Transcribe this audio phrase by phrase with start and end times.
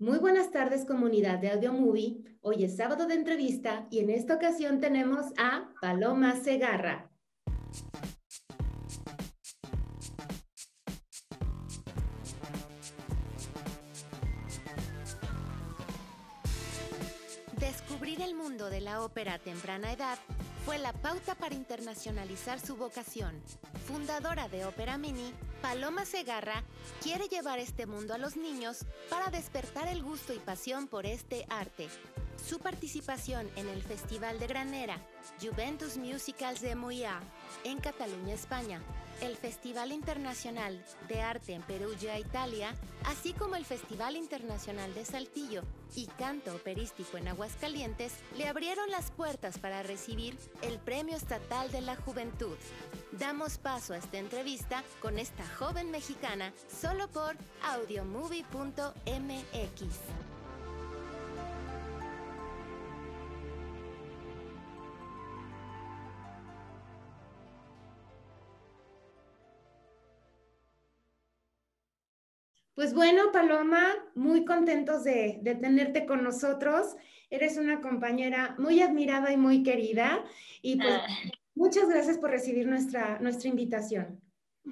[0.00, 2.24] Muy buenas tardes comunidad de Audio Movie.
[2.40, 7.10] Hoy es sábado de entrevista y en esta ocasión tenemos a Paloma Segarra.
[17.58, 20.18] Descubrir el mundo de la ópera a temprana edad
[20.64, 23.38] fue la pauta para internacionalizar su vocación.
[23.86, 26.64] Fundadora de Ópera Mini, Paloma Segarra
[27.02, 31.46] quiere llevar este mundo a los niños para despertar el gusto y pasión por este
[31.50, 31.88] arte.
[32.44, 34.98] Su participación en el Festival de Granera,
[35.40, 37.20] Juventus Musicals de Moya,
[37.64, 38.80] en Cataluña, España,
[39.22, 42.74] el Festival Internacional de Arte en Perugia, Italia,
[43.04, 45.62] así como el Festival Internacional de Saltillo
[45.94, 51.82] y Canto Operístico en Aguascalientes, le abrieron las puertas para recibir el Premio Estatal de
[51.82, 52.56] la Juventud.
[53.12, 60.29] Damos paso a esta entrevista con esta joven mexicana solo por audiomovie.mx.
[72.80, 76.96] Pues bueno, Paloma, muy contentos de, tenerte con nosotros.
[77.28, 80.24] Eres una compañera muy admirada y muy querida.
[80.62, 81.06] Y pues ah.
[81.54, 84.22] muchas gracias por recibir nuestra, nuestra invitación.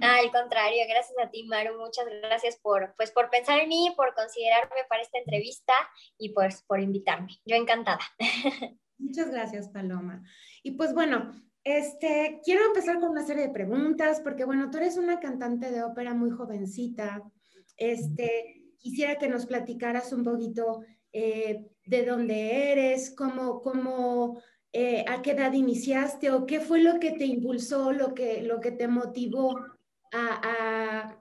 [0.00, 1.78] al contrario, gracias a ti, Maru.
[1.78, 5.74] Muchas gracias por, pues, por pensar en mí, por considerarme para esta entrevista
[6.16, 7.38] y pues por invitarme.
[7.44, 8.00] Yo encantada.
[8.96, 10.22] Muchas gracias, Paloma.
[10.62, 11.30] Y pues bueno,
[11.62, 15.82] este, quiero empezar con una serie de preguntas, porque bueno, tú eres una cantante de
[15.82, 17.30] ópera muy jovencita,
[17.78, 25.22] este, quisiera que nos platicaras un poquito eh, de dónde eres, cómo, cómo eh, a
[25.22, 28.88] qué edad iniciaste o qué fue lo que te impulsó, lo que, lo que te
[28.88, 29.58] motivó
[30.12, 31.14] a,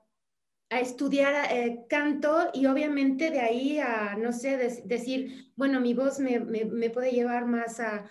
[0.70, 6.42] estudiar eh, canto y obviamente de ahí a, no sé, decir, bueno, mi voz me,
[6.90, 8.06] puede llevar más a,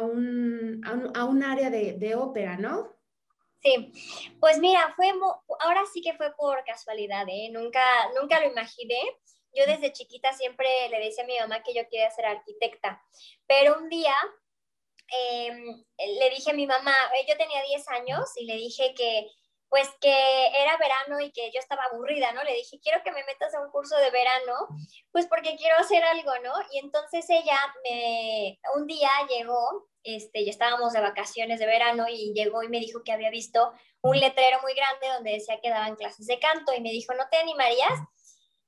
[0.00, 2.96] un, un, área de, de ópera, ¿no?
[3.62, 3.92] Sí,
[4.40, 5.12] pues mira, fue,
[5.60, 7.48] ahora sí que fue por casualidad, ¿eh?
[7.52, 7.82] Nunca,
[8.20, 9.00] nunca lo imaginé.
[9.54, 13.02] Yo desde chiquita siempre le decía a mi mamá que yo quería ser arquitecta,
[13.46, 14.14] pero un día
[15.08, 19.28] em, le dije a mi mamá, eh, yo tenía 10 años y le dije que
[19.72, 22.44] pues que era verano y que yo estaba aburrida, ¿no?
[22.44, 24.68] Le dije, quiero que me metas a un curso de verano,
[25.12, 26.52] pues porque quiero hacer algo, ¿no?
[26.72, 32.32] Y entonces ella me, un día llegó, este, ya estábamos de vacaciones de verano y
[32.34, 35.96] llegó y me dijo que había visto un letrero muy grande donde decía que daban
[35.96, 37.98] clases de canto y me dijo, ¿no te animarías?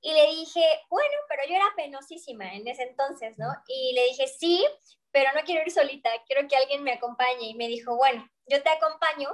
[0.01, 3.47] Y le dije, bueno, pero yo era penosísima en ese entonces, ¿no?
[3.67, 4.65] Y le dije, sí,
[5.11, 7.49] pero no quiero ir solita, quiero que alguien me acompañe.
[7.49, 9.29] Y me dijo, bueno, yo te acompaño,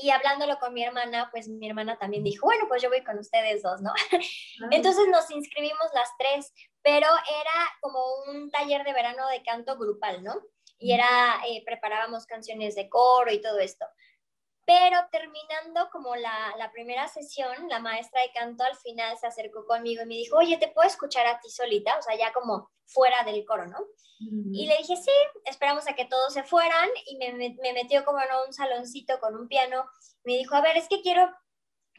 [0.00, 3.18] y hablándolo con mi hermana, pues mi hermana también dijo, bueno, pues yo voy con
[3.18, 3.90] ustedes dos, ¿no?
[3.90, 4.68] Ah.
[4.70, 6.52] Entonces nos inscribimos las tres,
[6.82, 10.34] pero era como un taller de verano de canto grupal, ¿no?
[10.78, 13.84] Y era, eh, preparábamos canciones de coro y todo esto.
[14.64, 19.64] Pero terminando como la, la, primera sesión, la maestra de canto al final se acercó
[19.66, 21.98] conmigo y me dijo, oye, ¿te puedo escuchar a ti solita?
[21.98, 23.78] O sea, ya como fuera del coro, ¿no?
[24.20, 25.12] Y le dije, sí,
[25.44, 29.36] esperamos a que todos se fueran y me, me, metió como en un saloncito con
[29.36, 29.84] un piano.
[30.24, 31.30] Me dijo, a ver, es que quiero,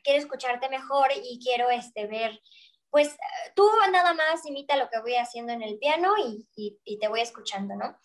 [0.04, 2.42] quiero escucharte mejor y quiero este, ver,
[2.90, 3.16] pues
[3.56, 7.08] tú nada más imita lo que voy haciendo en el piano y, y, y te
[7.08, 7.98] voy escuchando, ¿no?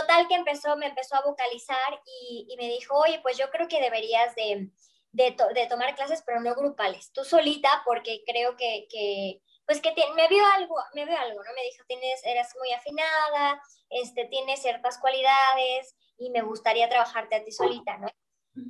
[0.00, 3.80] Total que empezó, me empezó a vocalizar y, me dijo, oye, pues yo creo que
[3.80, 4.68] deberías de,
[5.12, 10.28] de, tomar clases, pero no grupales, tú solita, porque creo que, que pues que me
[10.28, 11.52] vio algo, me vio algo, ¿no?
[11.54, 17.42] Me dijo, tienes, eras muy afinada, este, tienes ciertas cualidades y me gustaría trabajarte a
[17.44, 18.08] ti solita, ¿no?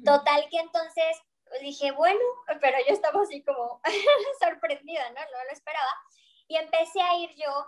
[0.04, 1.16] Total que entonces
[1.60, 2.20] dije, bueno,
[2.60, 3.80] pero yo estaba así como
[4.40, 5.20] sorprendida, ¿no?
[5.20, 5.90] No lo esperaba.
[6.46, 7.66] Y empecé a ir yo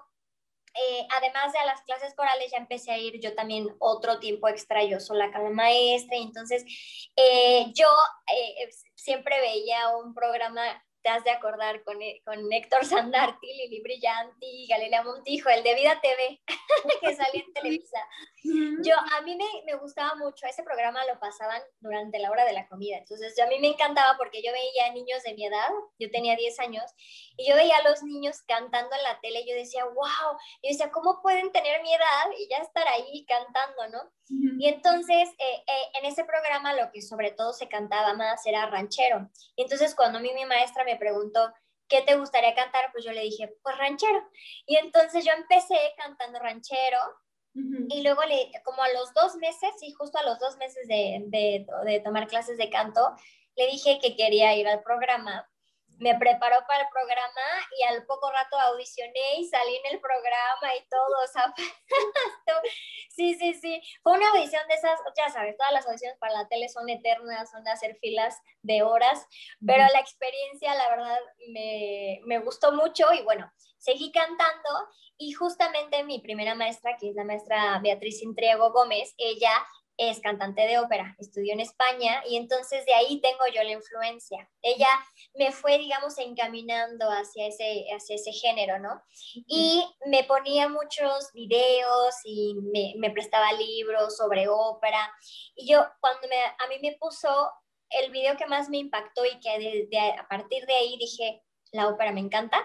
[0.81, 4.85] eh, además de las clases corales, ya empecé a ir yo también otro tiempo extra,
[4.85, 6.65] yo sola con la maestra, y entonces
[7.17, 7.89] eh, yo
[8.33, 13.81] eh, siempre veía un programa te has de acordar con, eh, con Héctor Sandarti, Lili
[13.81, 16.41] Brillanti, Galilea Montijo, el de Vida TV,
[17.01, 17.99] que salía en Televisa.
[18.83, 22.53] Yo, a mí me, me, gustaba mucho, ese programa lo pasaban durante la hora de
[22.53, 25.69] la comida, entonces yo, a mí me encantaba porque yo veía niños de mi edad,
[25.99, 26.85] yo tenía 10 años,
[27.39, 30.69] y yo veía a los niños cantando en la tele, y yo decía, wow, y
[30.69, 34.13] yo decía, ¿cómo pueden tener mi edad y ya estar ahí cantando, no?
[34.59, 38.67] Y entonces, eh, eh, en ese programa lo que sobre todo se cantaba más era
[38.67, 39.31] ranchero.
[39.55, 41.53] Y entonces cuando a mí mi maestra me preguntó,
[41.89, 42.91] ¿qué te gustaría cantar?
[42.93, 44.29] Pues yo le dije, pues ranchero.
[44.67, 46.99] Y entonces yo empecé cantando ranchero.
[47.89, 51.23] Y luego, le, como a los dos meses, y justo a los dos meses de,
[51.27, 53.01] de, de tomar clases de canto,
[53.57, 55.49] le dije que quería ir al programa
[55.99, 60.75] me preparó para el programa y al poco rato audicioné y salí en el programa
[60.77, 61.55] y todo, o sea,
[63.11, 66.49] sí, sí, sí, fue una audición de esas, ya sabes, todas las audiciones para la
[66.49, 69.27] tele son eternas, son de hacer filas de horas,
[69.65, 71.19] pero la experiencia, la verdad,
[71.49, 77.17] me, me gustó mucho y bueno, seguí cantando y justamente mi primera maestra, que es
[77.17, 79.53] la maestra Beatriz Intriego Gómez, ella
[79.99, 84.49] es cantante de ópera, estudió en España y entonces de ahí tengo yo la influencia.
[84.63, 84.89] Ella
[85.35, 89.03] me fue, digamos, encaminando hacia ese, hacia ese género, ¿no?
[89.47, 95.13] Y me ponía muchos videos y me, me prestaba libros sobre ópera.
[95.57, 97.51] Y yo, cuando me, a mí me puso
[97.91, 101.43] el video que más me impactó y que a partir de ahí dije,
[101.73, 102.65] la ópera me encanta,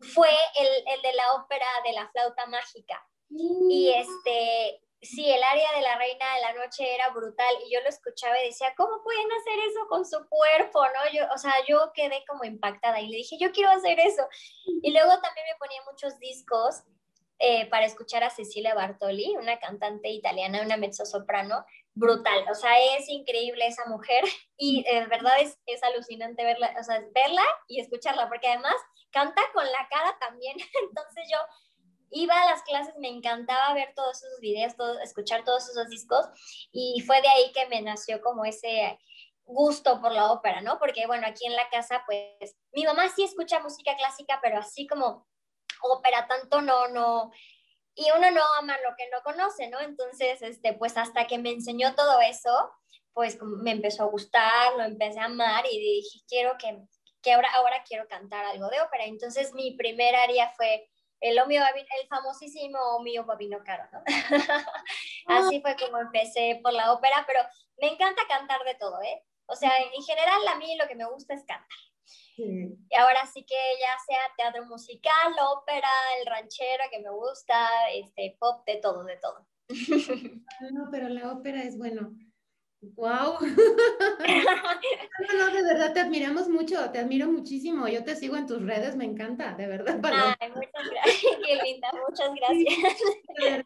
[0.00, 3.06] fue el, el de la ópera de la flauta mágica.
[3.30, 7.80] Y este, sí, el área de la reina de la noche era brutal y yo
[7.80, 10.82] lo escuchaba y decía, ¿cómo pueden hacer eso con su cuerpo?
[10.82, 11.12] ¿no?
[11.12, 14.26] Yo, o sea, yo quedé como impactada y le dije, yo quiero hacer eso.
[14.82, 16.82] Y luego también me ponía muchos discos
[17.40, 22.44] eh, para escuchar a Cecilia Bartoli, una cantante italiana, una mezzosoprano, brutal.
[22.50, 24.24] O sea, es increíble esa mujer
[24.56, 28.74] y de verdad es, es alucinante verla, o sea, verla y escucharla, porque además
[29.12, 30.56] canta con la cara también.
[30.88, 31.38] Entonces yo
[32.10, 36.26] iba a las clases, me encantaba ver todos esos videos, todo, escuchar todos esos discos
[36.72, 38.98] y fue de ahí que me nació como ese
[39.44, 40.78] gusto por la ópera, ¿no?
[40.78, 44.86] Porque bueno, aquí en la casa pues mi mamá sí escucha música clásica, pero así
[44.86, 45.26] como
[45.82, 47.30] ópera tanto no, no,
[47.98, 49.80] y uno no ama lo que no conoce, ¿no?
[49.80, 52.70] Entonces, este, pues hasta que me enseñó todo eso,
[53.12, 56.78] pues me empezó a gustar, lo empecé a amar y dije, quiero que,
[57.20, 59.04] que ahora, ahora quiero cantar algo de ópera.
[59.04, 60.88] Entonces, mi primer área fue
[61.20, 64.02] el, Omio, el famosísimo Omio Babino Caro, ¿no?
[65.26, 67.40] Así fue como empecé por la ópera, pero
[67.80, 69.22] me encanta cantar de todo, ¿eh?
[69.46, 71.78] O sea, en general a mí lo que me gusta es cantar.
[72.36, 75.88] Y ahora sí que ya sea teatro musical, ópera,
[76.20, 79.46] el ranchero que me gusta, este pop, de todo, de todo.
[80.72, 82.10] No, pero la ópera es bueno.
[82.80, 83.38] ¡Wow!
[83.40, 83.46] no,
[85.36, 87.88] no, de verdad te admiramos mucho, te admiro muchísimo.
[87.88, 90.00] Yo te sigo en tus redes, me encanta, de verdad.
[90.40, 93.64] Ay, muchas gracias, qué linda, muchas gracias.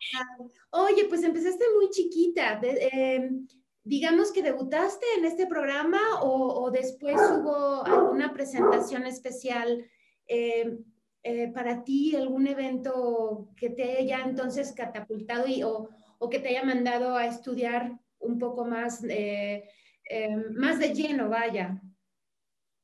[0.70, 2.58] Oye, pues empezaste muy chiquita.
[2.62, 3.46] Em,
[3.84, 9.84] digamos que debutaste en este programa o, después hubo alguna presentación especial
[10.26, 10.82] em,
[11.22, 16.48] eh, para ti, algún evento que te haya entonces catapultado y, o, o que te
[16.48, 19.68] haya mandado a estudiar un poco más, eh,
[20.08, 21.80] eh, más de lleno, vaya.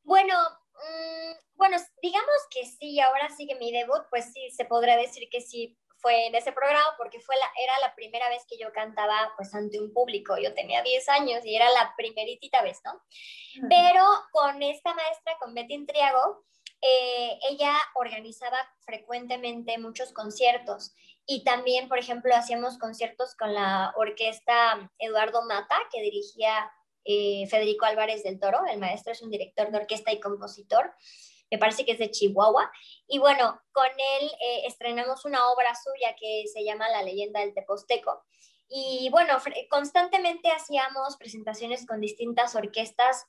[0.02, 0.34] Bueno,
[0.74, 5.28] mm, bueno, digamos que sí, ahora sí que mi debut, pues sí, se podrá decir
[5.30, 8.72] que sí fue en ese programa porque fue la, era la primera vez que yo
[8.72, 10.36] cantaba pues ante un público.
[10.38, 13.02] Yo tenía 10 años y era la primeritita vez, ¿no?
[13.68, 16.44] Pero con esta maestra, con Betty Intriago,
[16.80, 18.56] eh, ella organizaba
[18.86, 20.94] frecuentemente muchos conciertos
[21.30, 26.72] y también, por ejemplo, hacíamos conciertos con la orquesta Eduardo Mata, que dirigía
[27.04, 28.60] eh, Federico Álvarez del Toro.
[28.64, 30.90] El maestro es un director de orquesta y compositor.
[31.50, 32.72] Me parece que es de Chihuahua.
[33.06, 37.52] Y bueno, con él eh, estrenamos una obra suya que se llama La leyenda del
[37.52, 38.24] Teposteco.
[38.70, 39.36] Y bueno,
[39.68, 43.26] constantemente hacíamos presentaciones con distintas orquestas,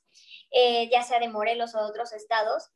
[0.50, 2.70] eh, ya sea de Morelos o de otros estados.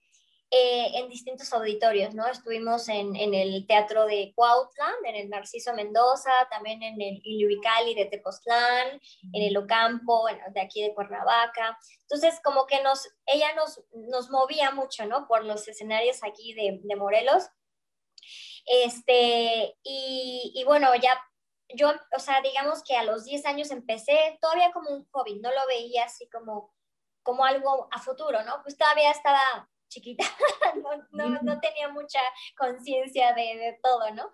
[0.56, 2.28] Eh, en distintos auditorios, ¿no?
[2.28, 7.92] Estuvimos en, en, el Teatro de Cuautla, en el Narciso Mendoza, también en el Ilubicali
[7.96, 9.00] de Tepoztlán,
[9.32, 11.76] en el Ocampo, de aquí de Cuernavaca.
[12.02, 15.26] Entonces, como que nos, ella nos, nos movía mucho, ¿no?
[15.26, 17.48] Por los escenarios aquí de, de Morelos.
[18.64, 21.20] Este, y, y bueno, ya
[21.74, 25.50] yo, o sea, digamos que a los 10 años empecé todavía como un hobby, no
[25.50, 26.72] lo veía así como,
[27.24, 28.62] como algo a futuro, ¿no?
[28.62, 30.24] Pues todavía estaba chiquita,
[31.12, 32.20] no, no, no, tenía mucha
[32.56, 34.30] conciencia de, de, todo, ¿no?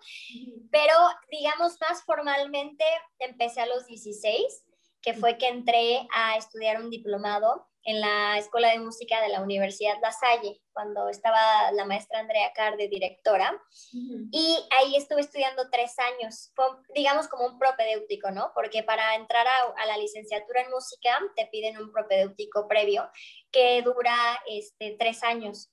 [0.71, 0.93] Pero
[1.29, 2.83] digamos más formalmente
[3.19, 4.65] empecé a los 16,
[5.01, 9.41] que fue que entré a estudiar un diplomado en la Escuela de Música de la
[9.41, 13.59] Universidad La Salle, cuando estaba la maestra Andrea Carde, directora,
[13.91, 18.51] y ahí estuve estudiando tres años, fue, digamos como un propedéutico, ¿no?
[18.53, 23.09] Porque para entrar a, a, la licenciatura en música te piden un propedéutico previo
[23.51, 24.15] que dura
[24.47, 25.71] este, tres años.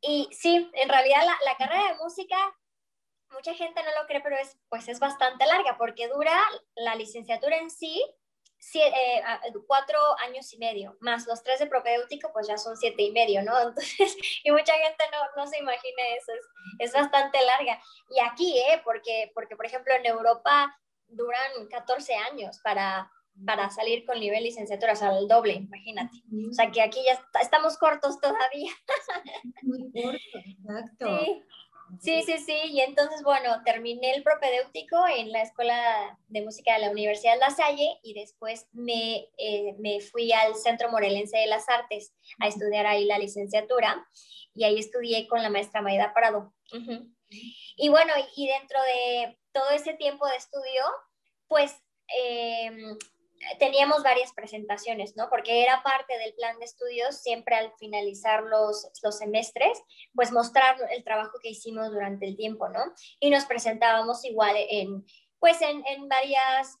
[0.00, 2.36] Y sí, en realidad la, la, carrera de música,
[3.32, 6.38] mucha gente no lo cree, pero es, pues es bastante larga porque dura
[6.76, 8.04] la licenciatura en sí
[8.74, 9.22] eh,
[9.66, 13.42] cuatro años y medio, más los tres de propedéutico, pues ya son siete y medio,
[13.42, 13.58] ¿no?
[13.68, 17.80] Entonces, y mucha gente no, no se imagina eso, es, es, bastante larga.
[18.10, 18.80] Y aquí, ¿eh?
[18.84, 20.78] Porque, porque, por ejemplo, en Europa
[21.08, 23.10] duran 14 años para,
[23.44, 26.18] para salir con nivel licenciatura, o sea, el doble, imagínate.
[26.48, 28.72] O sea, que aquí ya estamos cortos todavía.
[29.62, 31.18] Muy corto, exacto.
[31.18, 31.42] Sí.
[32.00, 32.56] Sí, sí, sí.
[32.70, 37.50] Y entonces, bueno, terminé el propedéutico en la Escuela de Música de la Universidad La
[37.50, 42.86] Salle y después me, eh, me fui al Centro Morelense de las Artes a estudiar
[42.86, 44.06] ahí la licenciatura
[44.54, 46.52] y ahí estudié con la maestra Maida Prado.
[47.76, 50.82] Y bueno, y dentro de todo ese tiempo de estudio,
[51.48, 51.74] pues
[52.08, 52.96] em,
[53.58, 55.28] teníamos varias presentaciones, ¿no?
[55.28, 59.80] Porque era parte del plan de estudios, siempre al finalizar los, los semestres,
[60.14, 62.80] pues mostrar el trabajo que hicimos durante el tiempo, ¿no?
[63.20, 65.04] Y nos presentábamos igual en,
[65.38, 66.78] pues en, en varias,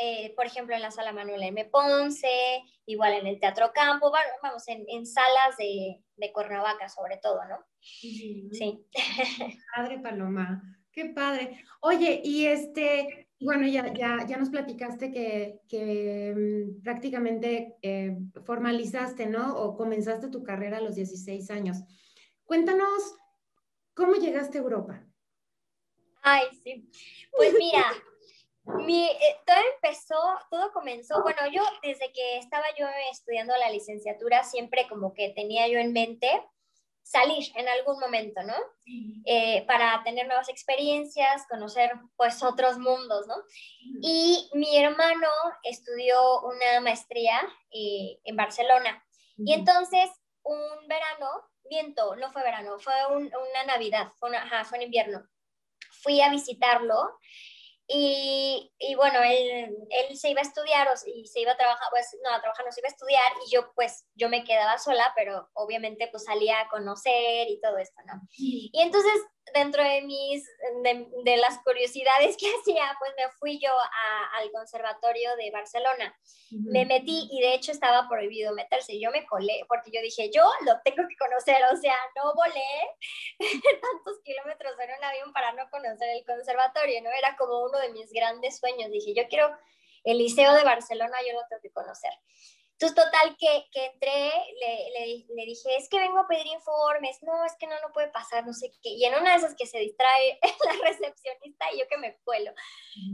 [0.00, 1.64] eh, por ejemplo, en la sala Manuel M.
[1.66, 7.44] Ponce, igual en el Teatro Campo, vamos, en, en salas de, de Cuernavaca sobre todo,
[7.46, 7.64] ¿no?
[7.80, 8.86] Sí.
[9.74, 11.64] Padre Paloma, qué padre.
[11.80, 19.26] Oye, y este, bueno, ya, ya, ya nos platicaste que, que mm, prácticamente eh, formalizaste,
[19.26, 19.56] ¿no?
[19.56, 21.78] O comenzaste tu carrera a los 16 años.
[22.44, 23.14] Cuéntanos,
[23.94, 25.06] ¿cómo llegaste a Europa?
[26.22, 26.90] Ay, sí.
[27.34, 27.84] Pues mira,
[28.86, 30.20] mi, eh, todo empezó,
[30.50, 35.66] todo comenzó, bueno, yo desde que estaba yo estudiando la licenciatura, siempre como que tenía
[35.68, 36.28] yo en mente
[37.10, 38.54] salir en algún momento, ¿no?
[39.24, 43.34] Eh, para tener nuevas experiencias, conocer pues otros mundos, ¿no?
[44.00, 45.28] Y mi hermano
[45.64, 47.40] estudió una maestría
[47.72, 49.04] eh, en Barcelona.
[49.38, 50.08] Y entonces,
[50.42, 51.26] un verano,
[51.68, 55.26] viento, no fue verano, fue una Navidad, fue, una, fue en invierno.
[56.02, 57.18] Fui a visitarlo
[57.92, 61.88] y, y, bueno, él, él, se iba a estudiar o, y se iba a trabajar,
[61.90, 64.78] pues no, a trabajar no se iba a estudiar y yo pues yo me quedaba
[64.78, 68.20] sola, pero obviamente pues salía a conocer y todo esto, ¿no?
[68.30, 69.12] Y entonces
[69.54, 70.44] dentro de mis,
[71.24, 73.70] de, las curiosidades que hacía, pues me fui yo
[74.38, 76.16] al conservatorio de Barcelona.
[76.50, 79.00] Me metí y de hecho estaba prohibido meterse.
[79.00, 82.60] Yo me colé porque yo dije, yo lo tengo que conocer, o sea, no volé
[83.38, 87.10] tantos kilómetros en un avión para no conocer el conservatorio, ¿no?
[87.10, 88.90] Era como uno de mis grandes sueños.
[88.90, 89.50] Dije, yo quiero
[90.04, 92.12] el Liceo de Barcelona, yo lo tengo que conocer.
[92.80, 97.44] Entonces, total, que, que entré, le, le, dije, es que vengo a pedir informes, no,
[97.44, 98.88] es que no, no puede pasar, no sé qué.
[98.88, 102.52] Y en una de esas que se distrae la recepcionista y yo que me cuelo.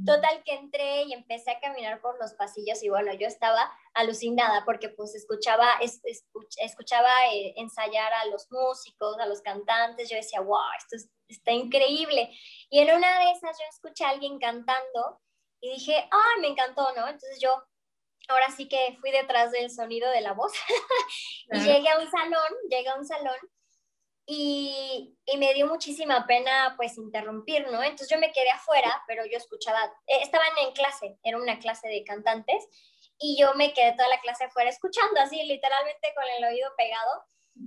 [0.06, 4.64] Total, que entré y empecé a caminar por los pasillos y bueno, yo estaba alucinada
[4.64, 10.62] porque pues escuchaba, escuchaba eh, ensayar a los músicos, a los cantantes, yo decía, wow,
[10.78, 12.30] esto está increíble.
[12.70, 15.20] Y en una de esas yo escuché a alguien cantando
[15.60, 17.08] y dije, ay, me encantó, ¿no?
[17.08, 17.64] Entonces yo
[18.28, 20.52] ahora sí que fui detrás del sonido de la voz
[21.52, 23.36] y llegué a un salón, llegué a un salón
[24.28, 27.80] y, y, me dio muchísima pena pues interrumpir, ¿no?
[27.82, 31.86] Entonces yo me quedé afuera, pero yo escuchaba, eh, estaban en clase, era una clase
[31.86, 32.66] de cantantes
[33.18, 37.24] y yo me quedé toda la clase afuera escuchando así, literalmente con el oído pegado.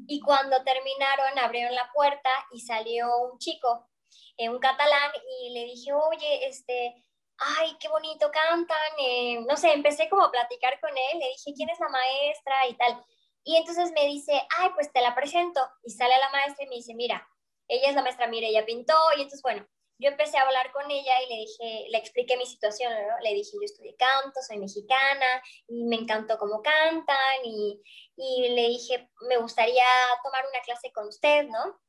[0.07, 3.89] Y cuando terminaron, abrieron la puerta y salió un chico,
[4.37, 7.03] eh, un catalán, y le dije, oye, este,
[7.39, 11.53] ay, qué bonito cantan, eh, no sé, empecé como a platicar con él, le dije,
[11.55, 13.03] ¿quién es la maestra y tal?
[13.43, 15.61] Y entonces me dice, ay, pues te la presento.
[15.83, 17.27] Y sale la maestra y me dice, mira,
[17.67, 18.93] ella es la maestra mira, ella pintó.
[19.17, 19.65] Y entonces, bueno,
[19.99, 23.19] yo empecé a hablar con ella y le dije, le expliqué mi situación, ¿no?
[23.21, 27.81] Le dije, yo estudié canto, soy mexicana y me encantó cómo cantan y,
[28.15, 29.85] y le dije, me gustaría
[30.23, 31.79] tomar una clase con usted, ¿no?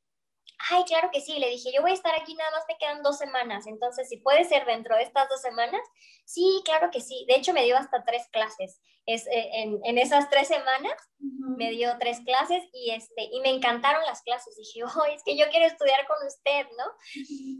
[0.69, 3.03] Ay, claro que sí, le dije, yo voy a estar aquí, nada más me quedan
[3.03, 5.81] dos semanas, entonces si puede ser dentro de estas dos semanas,
[6.25, 9.97] sí, claro que sí, de hecho me dio hasta tres clases, es, eh, en, en,
[9.97, 14.83] esas tres semanas me dio tres clases y, este, y me encantaron las clases, dije,
[14.83, 16.85] oh, es que yo quiero estudiar con usted, ¿no?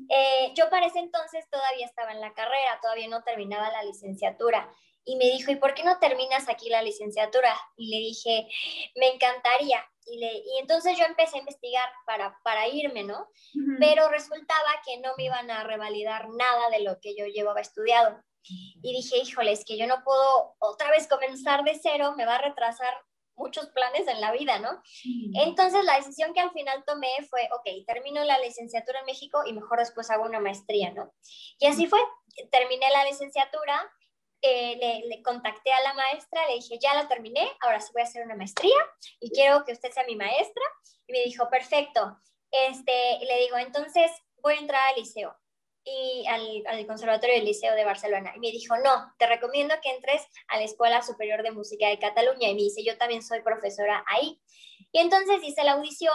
[0.10, 4.72] Eh, yo para ese entonces todavía estaba en la carrera, todavía no terminaba la licenciatura,
[5.03, 7.55] y me dijo, ¿y por qué no terminas aquí la licenciatura?
[7.75, 8.48] Y le dije,
[8.96, 9.84] me encantaría.
[10.05, 13.27] Y, le, y entonces yo empecé a investigar para, para irme, ¿no?
[13.79, 18.22] Pero resultaba que no me iban a revalidar nada de lo que yo llevaba estudiado.
[18.43, 22.36] Y dije, híjole, es que yo no puedo otra vez comenzar de cero, me va
[22.36, 22.93] a retrasar
[23.36, 24.81] muchos planes en la vida, ¿no?
[25.34, 29.53] Entonces la decisión que al final tomé fue, ok, termino la licenciatura en México y
[29.53, 31.12] mejor después hago una maestría, ¿no?
[31.60, 32.00] Y así fue,
[32.51, 33.81] terminé la licenciatura,
[34.41, 38.05] eh, le, contacté a la maestra, le dije, ya la terminé, ahora sí voy a
[38.05, 38.75] hacer una maestría
[39.19, 40.63] y quiero que usted sea mi maestra.
[41.07, 42.17] Y me dijo, perfecto.
[42.51, 45.36] Este, le digo, entonces voy a entrar al liceo
[45.83, 48.33] y al, al, Conservatorio del Liceo de Barcelona.
[48.36, 52.00] Y me dijo, no, te recomiendo que entres a la Escuela Superior de Música de
[52.00, 52.50] Cataluña.
[52.50, 54.39] Y me dice, yo también soy profesora ahí.
[54.91, 56.13] Y entonces hice la audición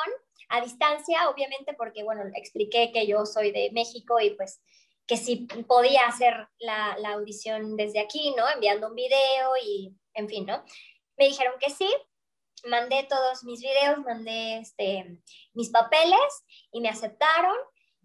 [0.48, 4.60] a distancia, obviamente, porque, bueno, expliqué que yo soy de México y pues
[5.06, 8.48] que si podía hacer la, la, audición desde aquí, ¿no?
[8.48, 10.64] Enviando un video y, en fin, ¿no?
[11.16, 11.88] Me dijeron que sí,
[12.64, 15.18] mandé todos mis videos, mandé este,
[15.54, 17.56] mis papeles y me aceptaron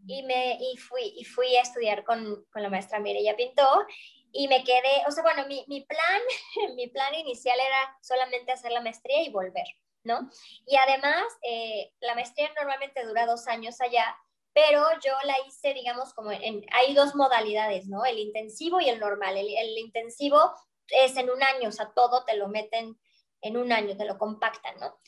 [0.08, 3.86] y, me, y, fui, y fui a estudiar con, con la maestra Mireya Pintó
[4.32, 6.22] y me quedé, o sea, bueno, mi, mi, plan,
[6.76, 9.68] mi plan inicial era solamente hacer la maestría y volver,
[10.04, 10.30] ¿no?
[10.66, 14.16] Y además, eh, la maestría normalmente dura dos años allá,
[14.54, 18.04] pero yo la hice, digamos, como en, hay dos modalidades, ¿no?
[18.06, 19.38] El intensivo y el normal.
[19.38, 20.54] El, el, intensivo
[20.88, 23.00] es en un año, o sea, todo te lo meten
[23.42, 25.00] en un año, te lo compactan, ¿no?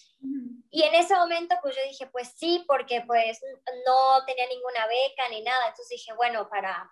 [0.71, 3.39] Y en ese momento, pues yo dije, pues sí, porque pues
[3.85, 6.91] no tenía ninguna beca ni nada, entonces dije, bueno, para,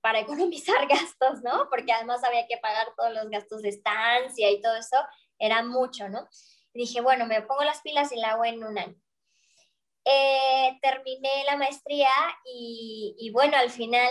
[0.00, 1.68] para economizar gastos, ¿no?
[1.68, 4.96] Porque además había que pagar todos los gastos de estancia y todo eso,
[5.38, 6.28] era mucho, ¿no?
[6.72, 8.96] Y dije, bueno, me pongo las pilas y la hago en un año.
[10.10, 12.08] Eh, terminé la maestría
[12.42, 14.10] y, y, bueno, al final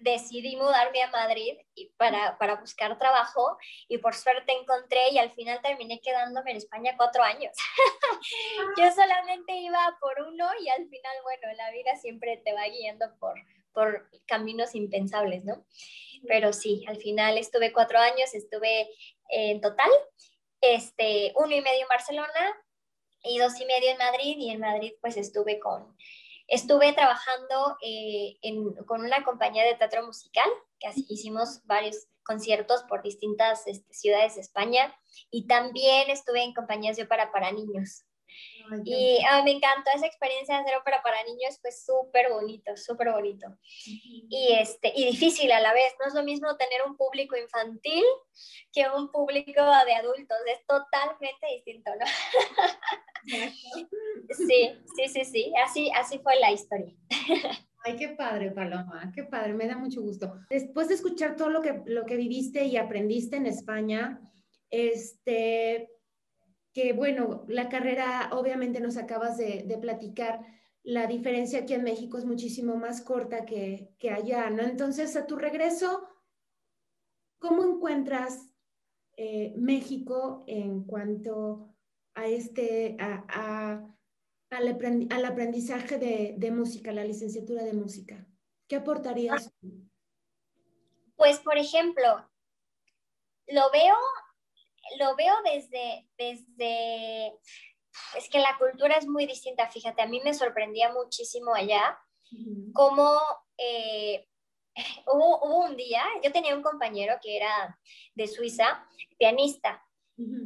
[0.00, 1.56] decidí mudarme a Madrid
[1.96, 3.56] para, para, buscar trabajo
[3.86, 7.52] y por suerte encontré y al final terminé quedándome en España cuatro años.
[8.76, 13.06] Yo solamente iba por uno y al final, bueno, la vida siempre te va guiando
[13.20, 13.34] por,
[13.72, 15.64] por caminos impensables, ¿no?
[16.26, 18.90] Pero sí, al final estuve cuatro años, estuve
[19.28, 19.90] en total,
[20.60, 22.56] este, uno y medio en Barcelona
[23.22, 25.96] y dos y medio en Madrid y en Madrid pues estuve con,
[26.48, 28.38] estuve trabajando eh,
[28.86, 30.48] con una compañía de teatro musical,
[30.78, 34.94] que así hicimos varios conciertos por distintas este, ciudades de España
[35.30, 38.04] y también estuve en compañías de ópera para niños.
[38.84, 43.46] Y me encantó esa experiencia de hacer ópera para niños, fue súper bonito, súper bonito.
[43.84, 48.04] Y, este, y difícil a la vez, no es lo mismo tener un público infantil
[48.72, 52.06] que un público de adultos, es totalmente distinto, ¿no?
[54.30, 56.94] sí, sí, sí, sí, así, así fue la historia.
[57.82, 60.34] Ay, qué padre, Paloma, qué padre, me da mucho gusto.
[60.50, 64.20] Después de escuchar todo lo que, lo que viviste y aprendiste en España,
[64.68, 65.88] este,
[66.72, 70.40] que bueno, la carrera obviamente nos acabas de, platicar,
[70.82, 74.62] la diferencia aquí en México es muchísimo más corta que, allá, ¿no?
[74.62, 76.08] Entonces, a tu regreso,
[77.38, 78.54] ¿cómo encuentras
[79.16, 81.74] eh, México en cuanto
[82.14, 83.84] a este, a,
[84.50, 88.26] al, aprendizaje de, de, música, la licenciatura de música?
[88.68, 89.52] ¿Qué aportarías?
[91.16, 92.30] Pues, por ejemplo,
[93.48, 93.96] lo veo
[94.98, 97.28] lo veo desde, desde,
[98.16, 101.98] es que la cultura es muy distinta, fíjate, a mí me sorprendía muchísimo allá
[102.72, 103.18] cómo
[103.58, 104.26] eh,
[105.06, 107.78] hubo, hubo, un día, yo tenía un compañero que era
[108.14, 108.86] de Suiza,
[109.18, 109.82] pianista,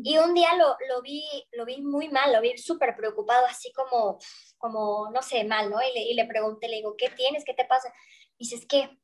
[0.05, 3.73] y un día lo, lo, vi, lo vi muy mal, lo vi súper preocupado, así
[3.73, 4.19] como,
[4.57, 5.83] como, no sé, mal, ¿no?
[5.83, 7.45] Y le, y le pregunté, le digo, ¿qué tienes?
[7.45, 7.93] ¿Qué te pasa?
[8.39, 8.97] Y dice, es que,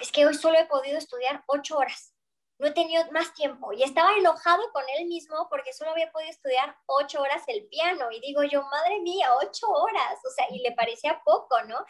[0.00, 2.11] es que hoy solo he podido estudiar ocho horas
[2.62, 3.72] no he tenido más tiempo.
[3.72, 8.08] Y estaba enojado con él mismo porque solo había podido estudiar ocho horas el piano.
[8.12, 11.84] Y digo yo, madre mía, ocho horas, o sea, y le parecía poco, ¿no?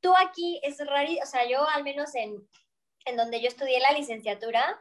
[0.00, 2.36] Tú aquí es raro, o sea, yo al menos en,
[3.04, 4.76] en donde yo estudié la licenciatura,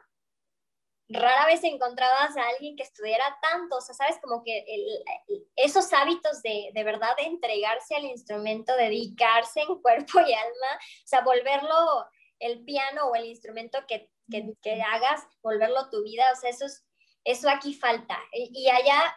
[1.08, 4.66] rara vez encontrabas a alguien que estudiara tanto, o sea, sabes, como que
[5.56, 11.08] esos hábitos de, de verdad de entregarse al instrumento, dedicarse en cuerpo y alma, o
[11.08, 12.08] sea, volverlo
[12.40, 16.86] el piano o el instrumento que que, hagas, volverlo tu vida, o sea, eso, es,
[17.24, 18.18] eso aquí falta.
[18.32, 19.16] Y, allá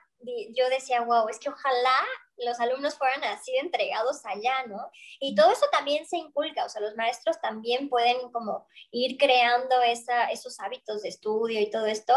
[0.54, 1.96] yo decía, wow, es que ojalá
[2.38, 4.90] los alumnos fueran así entregados allá, ¿no?
[5.20, 9.80] Y todo eso también se inculca, o sea, los maestros también pueden como ir creando
[9.82, 12.14] esa, esos hábitos de estudio y todo esto.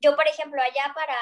[0.00, 1.16] Yo, por ejemplo, allá para,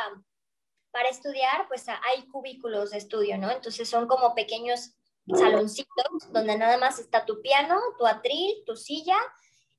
[0.91, 3.51] para estudiar, pues hay cubículos de estudio, ¿no?
[3.51, 4.95] Entonces son como pequeños
[5.33, 9.17] saloncitos donde nada más está tu piano, tu atril, tu silla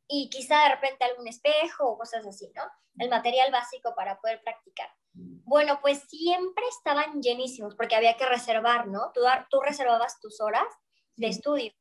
[0.07, 2.63] y quizá de repente algún espejo o cosas así, ¿no?
[2.97, 4.89] El material básico para poder practicar.
[5.13, 9.11] Bueno, pues siempre estaban llenísimos porque había que reservar, ¿no?
[9.13, 10.67] Tú, tú reservabas tus horas
[11.15, 11.71] de estudio.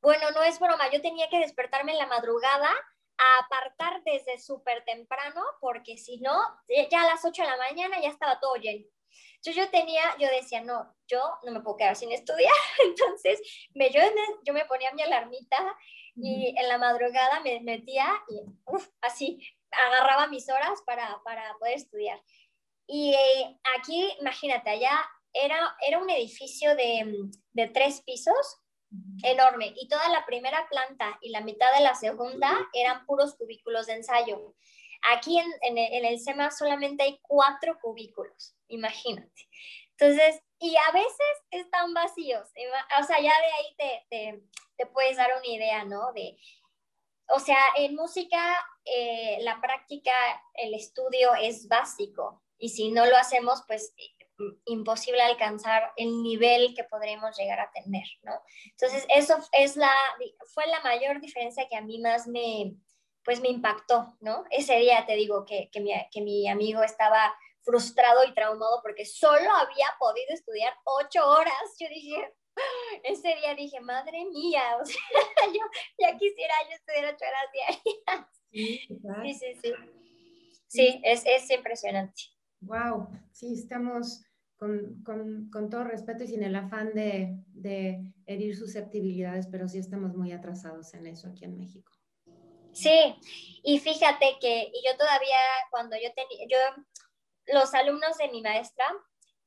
[0.00, 2.70] Bueno, no es broma, yo tenía que despertarme en la madrugada
[3.18, 6.40] a apartar desde súper temprano porque si no,
[6.90, 8.86] ya a las 8 de la mañana ya estaba todo lleno.
[9.36, 12.54] Entonces yo tenía, yo decía, no, yo no me puedo quedar sin estudiar.
[12.84, 13.40] Entonces
[13.74, 14.00] me, yo,
[14.44, 15.76] yo me ponía mi alarmita
[16.22, 18.40] y en la madrugada me metía y
[19.00, 22.20] así agarraba mis horas para, para poder estudiar.
[22.86, 24.92] Y eh, aquí, imagínate, allá
[25.32, 28.58] era, era un edificio de, de, tres pisos
[29.22, 33.86] enorme y toda la primera planta y la mitad de la segunda eran puros cubículos
[33.86, 34.54] de ensayo.
[35.12, 39.48] Aquí en, en, en el SEMA solamente hay cuatro cubículos, imagínate.
[39.92, 42.48] Entonces, y a veces están vacíos,
[43.00, 44.42] o sea, ya de ahí te, te,
[44.80, 46.10] te puedes dar una idea, ¿no?
[46.14, 46.38] De,
[47.28, 50.10] o sea, en música eh, la práctica,
[50.54, 53.94] el estudio es básico y si no lo hacemos, pues
[54.64, 58.32] imposible alcanzar el nivel que podremos llegar a tener, ¿no?
[58.70, 59.92] Entonces, eso es la,
[60.54, 62.74] fue la mayor diferencia que a mí más me,
[63.22, 64.44] pues me impactó, ¿no?
[64.50, 69.04] Ese día te digo que, que, mi, que mi amigo estaba frustrado y traumado porque
[69.04, 71.76] solo había podido estudiar ocho horas.
[71.78, 72.32] Yo dije,
[73.04, 75.02] ese día dije, madre mía, o sea,
[75.46, 75.60] yo
[75.98, 78.26] ya quisiera yo estudiar ocho horas diarias.
[78.50, 79.72] Sí, sí, sí.
[80.66, 82.22] Sí, es, es impresionante.
[82.60, 84.22] Wow, sí, estamos
[84.56, 89.78] con, con, con, todo respeto y sin el afán de, de, herir susceptibilidades, pero sí
[89.78, 91.90] estamos muy atrasados en eso aquí en México.
[92.72, 93.16] Sí,
[93.64, 95.38] y fíjate que y yo todavía
[95.70, 96.58] cuando yo tenía, yo,
[97.52, 98.84] los alumnos de mi maestra,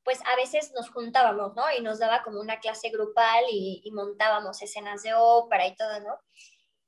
[0.04, 1.64] pues a veces nos juntábamos, ¿no?
[1.76, 6.18] Y nos daba como una clase grupal y, montábamos escenas de ópera y todo, ¿no?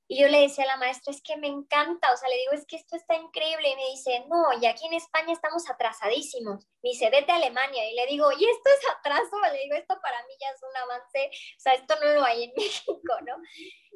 [0.09, 2.53] Y yo le decía a la maestra, es que me encanta, o sea, le digo,
[2.53, 3.69] es que esto está increíble.
[3.69, 6.65] Y me dice, no, y aquí en España estamos atrasadísimos.
[6.81, 7.89] Me dice, vete a Alemania.
[7.89, 9.37] Y le digo, ¿y esto es atraso?
[9.51, 12.45] Le digo, esto para mí ya es un avance, o sea, esto no lo hay
[12.45, 13.37] en México, ¿no?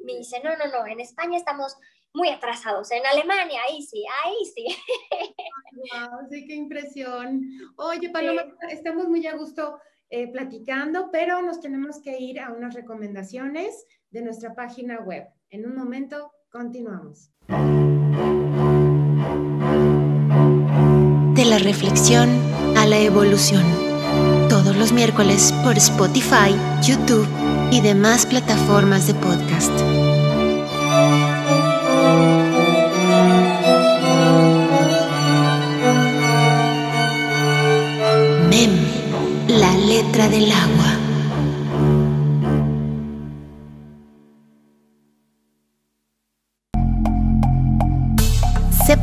[0.04, 1.76] Me dice, no, no, no, en España estamos
[2.14, 2.90] muy atrasados.
[2.90, 4.66] En Alemania, ahí sí, ahí sí.
[5.74, 7.42] Wow, sí, qué impresión.
[7.76, 9.78] Oye, Paloma, estamos muy a gusto
[10.10, 15.26] eh, platicando, pero nos tenemos que ir a unas recomendaciones de nuestra página web.
[15.48, 17.30] En un momento, continuamos.
[21.34, 22.28] De la reflexión
[22.76, 23.64] a la evolución.
[24.50, 26.54] Todos los miércoles por Spotify,
[26.86, 27.26] YouTube
[27.70, 30.01] y demás plataformas de podcast.
[40.12, 41.02] Del agua.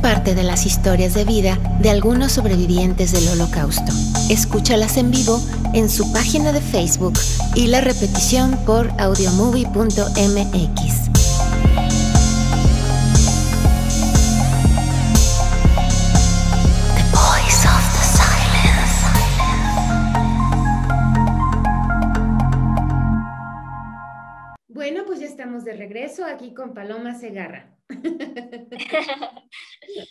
[0.02, 3.91] parte de las historias de vida de algunos sobrevivientes del holocausto.
[4.30, 5.41] Escúchalas en vivo
[5.74, 7.13] en su página de Facebook
[7.56, 11.18] y la repetición por audiomovie.mx.
[26.25, 27.77] aquí con Paloma Segarra.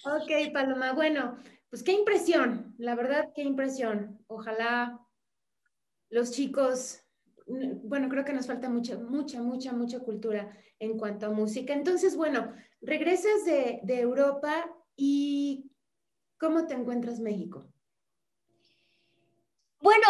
[0.04, 0.92] ok, Paloma.
[0.92, 1.38] Bueno,
[1.70, 4.24] pues qué impresión, la verdad, qué impresión.
[4.26, 5.00] Ojalá
[6.10, 7.02] los chicos,
[7.46, 11.72] bueno, creo que nos falta mucha, mucha, mucha, mucha cultura en cuanto a música.
[11.72, 15.70] Entonces, bueno, regresas de, de Europa y
[16.38, 17.66] ¿cómo te encuentras México?
[19.80, 20.06] Bueno,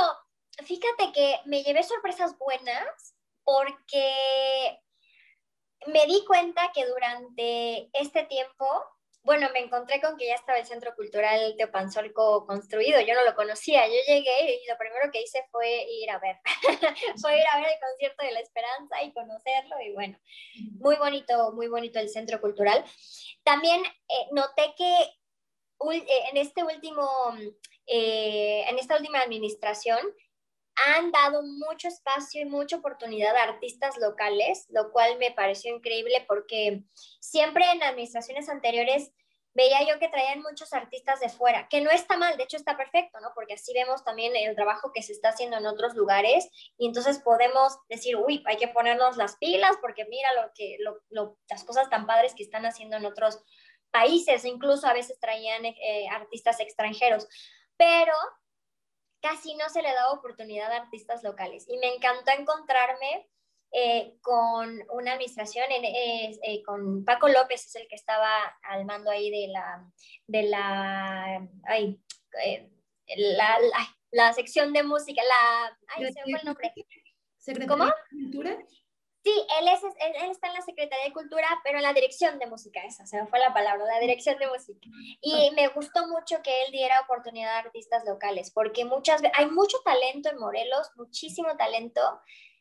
[0.65, 4.79] fíjate que me llevé sorpresas buenas porque
[5.87, 8.67] me di cuenta que durante este tiempo,
[9.23, 13.35] bueno, me encontré con que ya estaba el Centro Cultural Teopanzolco construido, yo no lo
[13.35, 16.37] conocía, yo llegué y lo primero que hice fue ir a ver,
[17.21, 20.19] fue ir a ver el concierto de la Esperanza y conocerlo y bueno,
[20.81, 22.85] muy bonito, muy bonito el Centro Cultural.
[23.45, 24.95] También eh, noté que
[25.93, 27.09] eh, en este último,
[27.87, 30.01] eh, en esta última administración,
[30.87, 36.25] han dado mucho espacio y mucha oportunidad a artistas locales, lo cual me pareció increíble
[36.27, 36.83] porque
[37.21, 39.13] siempre en administraciones anteriores
[39.55, 42.77] veía yo que traían muchos artistas de fuera, que no está mal, de hecho está
[42.77, 43.33] perfecto, ¿no?
[43.35, 47.19] Porque así vemos también el trabajo que se está haciendo en otros lugares y entonces
[47.19, 50.79] podemos decir, uy, hay que ponernos las pilas porque mira lo que,
[51.51, 53.43] las cosas tan padres que están haciendo en otros
[53.91, 57.27] países, incluso a veces traían eh, artistas extranjeros,
[57.77, 58.13] pero
[59.21, 61.67] casi no se le da oportunidad a artistas locales.
[61.69, 63.29] Y me encantó encontrarme
[63.71, 68.31] eh, con una administración, eh, con Paco López, es el que estaba
[68.63, 69.85] al mando ahí de la,
[70.27, 72.01] de la, ay,
[72.45, 72.71] eh,
[73.17, 73.59] la,
[74.11, 76.73] la, sección de música, la, ay, se fue el nombre.
[77.67, 77.85] ¿Cómo?
[78.11, 78.59] Cultura?
[79.25, 82.47] Sí, él, es, él, está en la Secretaría de Cultura, pero en la dirección de
[82.47, 84.89] música, esa se me fue la palabra, la dirección de música.
[85.21, 89.79] Y me gustó mucho que él diera oportunidad a artistas locales, porque muchas hay mucho
[89.85, 92.01] talento en Morelos, muchísimo talento,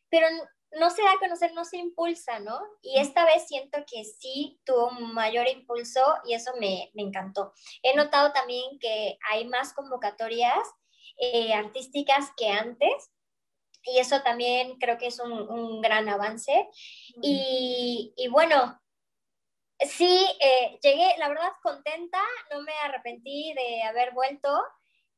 [0.08, 0.26] pero
[0.72, 2.60] no se da a conocer, no se impulsa, ¿no?
[2.82, 7.52] Y esta vez siento que sí tuvo un mayor impulso y eso me, me encantó.
[7.82, 10.58] He notado también que hay más convocatorias
[11.18, 13.10] eh, artísticas que antes
[13.82, 16.68] y eso también creo que es un, gran avance.
[17.22, 18.80] Y, bueno,
[19.80, 24.48] sí, eh, llegué, la verdad, contenta, no me arrepentí de haber vuelto.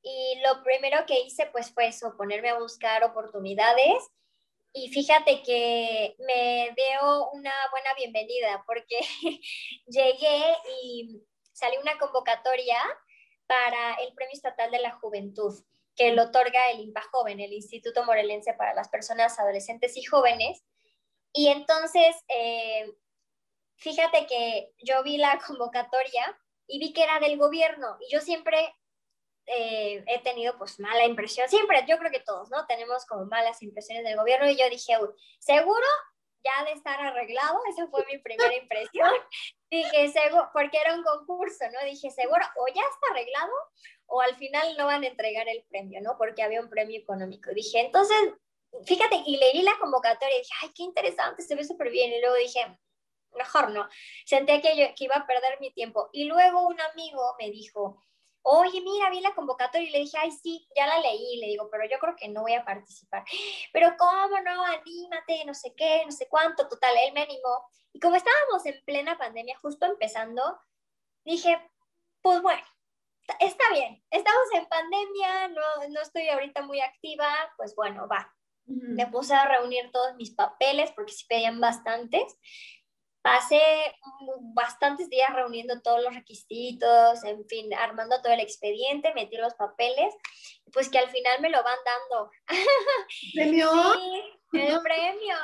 [0.02, 4.10] Y lo primero que hice pues fue eso, ponerme a buscar oportunidades.
[4.72, 8.98] Y fíjate que me dio una buena bienvenida porque
[9.86, 11.20] llegué y
[11.52, 12.78] salió una convocatoria
[13.46, 15.52] para el Premio Estatal de la Juventud
[15.96, 20.62] que lo otorga el IMPA Joven, el Instituto Morelense para las Personas Adolescentes y Jóvenes.
[21.32, 22.92] Y entonces, eh,
[23.76, 28.74] fíjate que yo vi la convocatoria y vi que era del gobierno y yo siempre
[29.46, 32.66] eh, he tenido pues mala impresión, siempre, yo creo que todos, ¿no?
[32.66, 34.96] Tenemos como malas impresiones del gobierno y yo dije,
[35.40, 35.86] seguro
[36.44, 39.10] ya de estar arreglado, esa fue mi primera impresión.
[39.70, 41.84] dije, seguro, porque era un concurso, ¿no?
[41.84, 43.52] Dije, seguro, o ya está arreglado
[44.06, 46.16] o al final no van a entregar el premio, ¿no?
[46.18, 47.50] Porque había un premio económico.
[47.54, 48.16] Dije, entonces,
[48.84, 52.12] fíjate, y leí la convocatoria y dije, ay, qué interesante, se ve súper bien.
[52.12, 52.60] Y luego dije,
[53.32, 53.88] mejor no.
[54.26, 56.10] Senté que, yo, que iba a perder mi tiempo.
[56.12, 58.02] Y luego un amigo me dijo,
[58.42, 61.68] oye, mira, vi la convocatoria y le dije, ay, sí, ya la leí, le digo,
[61.70, 63.24] pero yo creo que no voy a participar.
[63.72, 67.66] Pero cómo no, anímate, no sé qué, no sé cuánto, total, él me animó.
[67.92, 70.42] Y como estábamos en plena pandemia, justo empezando,
[71.24, 71.60] dije,
[72.22, 72.62] pues bueno,
[73.40, 78.34] está bien, estamos en pandemia, no, no estoy ahorita muy activa, pues bueno, va.
[78.66, 82.38] Me puse a reunir todos mis papeles porque sí pedían bastantes
[83.22, 83.60] pasé
[84.54, 90.14] bastantes días reuniendo todos los requisitos, en fin, armando todo el expediente, metí los papeles,
[90.72, 92.30] pues que al final me lo van dando.
[93.34, 93.70] ¿Premio?
[94.52, 95.36] Sí, el premio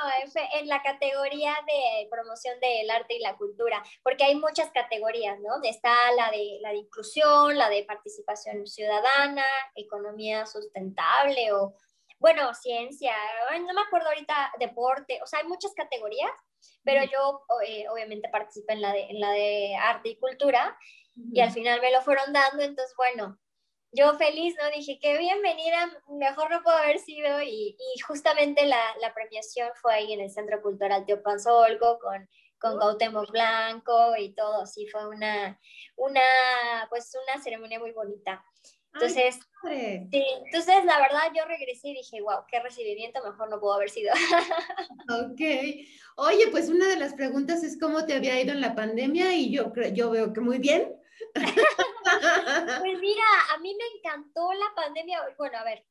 [0.59, 5.63] en la categoría de promoción del arte y la cultura, porque hay muchas categorías, ¿no?
[5.63, 11.73] Está la de, la de inclusión, la de participación ciudadana, economía sustentable o,
[12.19, 13.15] bueno, ciencia,
[13.65, 16.31] no me acuerdo ahorita, deporte, o sea, hay muchas categorías
[16.83, 20.77] pero yo eh, obviamente participé en la, de, en la de arte y cultura
[21.33, 23.39] y al final me lo fueron dando, entonces bueno,
[23.91, 24.69] yo feliz, ¿no?
[24.69, 29.95] Dije, qué bienvenida, mejor no puedo haber sido y, y justamente la, la, premiación fue
[29.95, 33.25] ahí en el Centro Cultural Teopanzolco con, con oh.
[33.31, 35.59] Blanco y todo, sí, fue una,
[35.95, 36.21] una,
[36.89, 38.43] pues una ceremonia muy bonita.
[38.93, 43.75] Entonces, sí, entonces la verdad yo regresé y dije, wow, qué recibimiento, mejor no puedo
[43.75, 44.13] haber sido.
[45.09, 45.41] ok.
[46.15, 49.51] Oye, pues una de las preguntas es cómo te había ido en la pandemia y
[49.51, 50.95] yo, yo veo que muy bien.
[51.33, 55.21] pues mira, a mí me encantó la pandemia.
[55.37, 55.85] Bueno, a ver,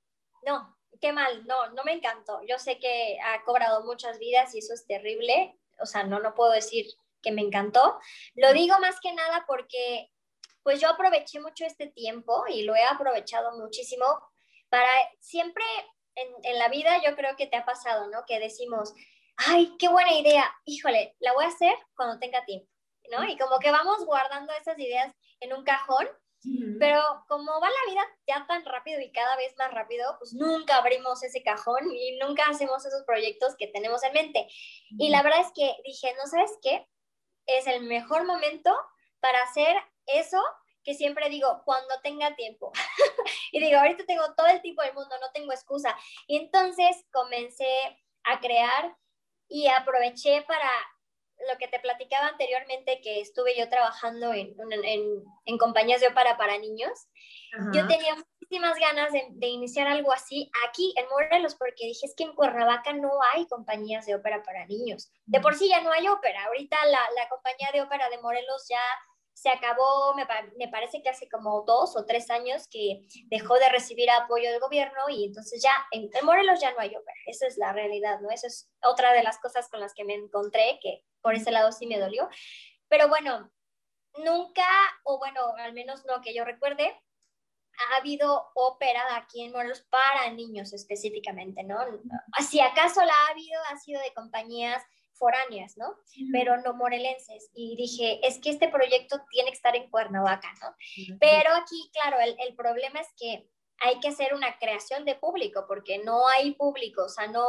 [0.44, 2.40] no, qué mal, no, no me encantó.
[2.48, 5.56] Yo sé que ha cobrado muchas vidas y eso es terrible.
[5.78, 6.86] O sea, no, no puedo decir
[7.22, 7.98] que me encantó.
[8.34, 10.10] Lo digo más que nada porque
[10.66, 14.04] pues yo aproveché mucho este tiempo y lo he aprovechado muchísimo
[14.68, 15.62] para siempre
[16.16, 18.24] en, en, la vida yo creo que te ha pasado, ¿no?
[18.26, 18.92] Que decimos,
[19.36, 22.68] ay, qué buena idea, híjole, la voy a hacer cuando tenga tiempo,
[23.12, 23.22] ¿no?
[23.28, 26.08] Y como que vamos guardando esas ideas en un cajón,
[26.80, 30.78] pero como va la vida ya tan rápido y cada vez más rápido, pues nunca
[30.78, 34.48] abrimos ese cajón y nunca hacemos esos proyectos que tenemos en mente.
[34.98, 36.88] Y la verdad es que dije, ¿no sabes qué?
[37.46, 38.76] Es el mejor momento
[39.20, 40.42] para hacer eso
[40.86, 42.72] que siempre digo, cuando tenga tiempo.
[43.52, 45.96] y digo, ahorita tengo todo el tiempo del mundo, no tengo excusa.
[46.28, 47.66] Y entonces comencé
[48.22, 48.96] a crear
[49.48, 50.70] y aproveché para
[51.50, 56.36] lo que te platicaba anteriormente, que estuve yo trabajando en, en, en compañías de ópera
[56.36, 57.08] para niños.
[57.72, 62.14] Yo tenía muchísimas ganas de, de, iniciar algo así aquí en Morelos, porque dije, es
[62.14, 65.10] que en Cuernavaca no hay compañías de ópera para niños.
[65.24, 66.44] De por sí ya no hay ópera.
[66.44, 68.80] Ahorita la, la compañía de ópera de Morelos ya
[69.36, 73.68] se acabó, me, me, parece que hace como dos o tres años que dejó de
[73.68, 77.58] recibir apoyo del gobierno y entonces ya en, Morelos ya no hay ópera, esa es
[77.58, 78.30] la realidad, ¿no?
[78.30, 81.70] Esa es otra de las cosas con las que me encontré, que por ese lado
[81.70, 82.30] sí me dolió.
[82.88, 83.52] Pero bueno,
[84.24, 84.66] nunca,
[85.04, 86.98] o bueno, al menos no que yo recuerde,
[87.92, 91.76] ha habido ópera aquí en Morelos para niños específicamente, ¿no?
[92.40, 94.82] Si acaso la ha habido, ha sido de compañías
[95.18, 95.94] foráneas, ¿no?
[96.32, 97.50] Pero no morelenses.
[97.54, 100.74] Y dije, es que este proyecto tiene que estar en Cuernavaca, ¿no?
[101.20, 103.48] Pero aquí, claro, el, el problema es que
[103.80, 107.46] hay que hacer una creación de público, porque no hay público, o sea, no,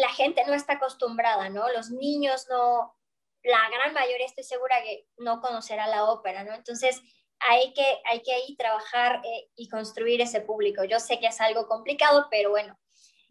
[0.00, 1.68] la gente no está acostumbrada, ¿no?
[1.70, 2.96] Los niños no,
[3.42, 6.54] la gran mayoría estoy segura que no conocerá la ópera, ¿no?
[6.54, 7.02] Entonces,
[7.40, 10.84] hay que, hay que ahí trabajar eh, y construir ese público.
[10.84, 12.76] Yo sé que es algo complicado, pero bueno,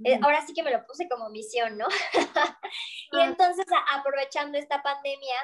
[0.03, 1.87] eh, ahora sí que me lo puse como misión, ¿no?
[3.11, 3.25] y ah.
[3.25, 5.35] entonces, aprovechando esta pandemia,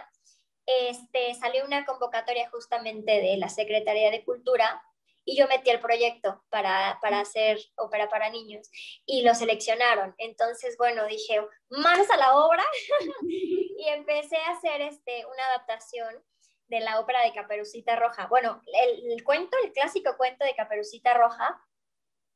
[0.66, 4.82] este, salió una convocatoria justamente de la Secretaría de Cultura
[5.26, 8.70] y yo metí el proyecto para, para hacer ópera para niños
[9.06, 10.14] y lo seleccionaron.
[10.18, 12.64] Entonces, bueno, dije, manos a la obra
[13.22, 16.24] y empecé a hacer este, una adaptación
[16.68, 18.28] de la ópera de Caperucita Roja.
[18.28, 21.62] Bueno, el, el cuento, el clásico cuento de Caperucita Roja,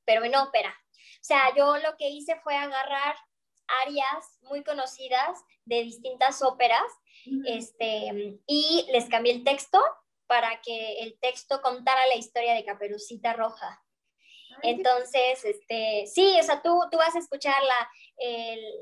[0.05, 0.75] pero en ópera.
[0.97, 3.15] O sea, yo lo que hice fue agarrar
[3.83, 6.85] arias muy conocidas de distintas óperas
[7.45, 9.81] este, y les cambié el texto
[10.27, 13.83] para que el texto contara la historia de Caperucita Roja.
[14.63, 17.89] Entonces, este, sí, o sea, tú, tú vas a escuchar la,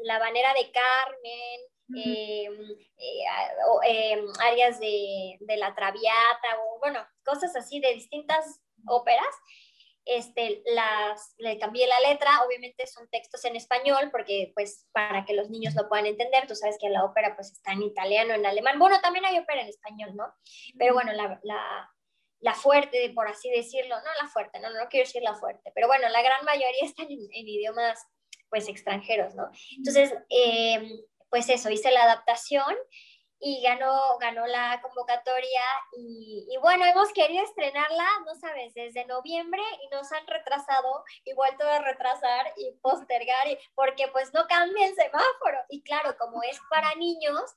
[0.03, 1.59] la manera de Carmen,
[1.95, 3.25] em, eh,
[3.87, 9.35] em, áreas de, de, la Traviata, o bueno, cosas así de distintas óperas
[10.05, 15.33] este, las, le cambié la letra, obviamente son textos en español, porque pues para que
[15.33, 18.45] los niños lo puedan entender, tú sabes que la ópera pues está en italiano, en
[18.45, 20.31] alemán, bueno, también hay ópera en español, ¿no?
[20.77, 21.91] Pero bueno, la, la,
[22.39, 25.87] la fuerte, por así decirlo, no la fuerte, no, no quiero decir la fuerte, pero
[25.87, 27.99] bueno, la gran mayoría están en, idiomas
[28.49, 29.49] pues extranjeros, ¿no?
[29.75, 32.73] Entonces, eh, pues eso, hice la adaptación
[33.47, 35.61] y ganó, ganó la convocatoria
[35.95, 41.63] y, bueno, hemos querido estrenarla, no sabes, desde noviembre y nos han retrasado y vuelto
[41.63, 45.59] a retrasar y postergar y, porque pues no cambia el semáforo.
[45.69, 47.55] Y claro, como es para niños,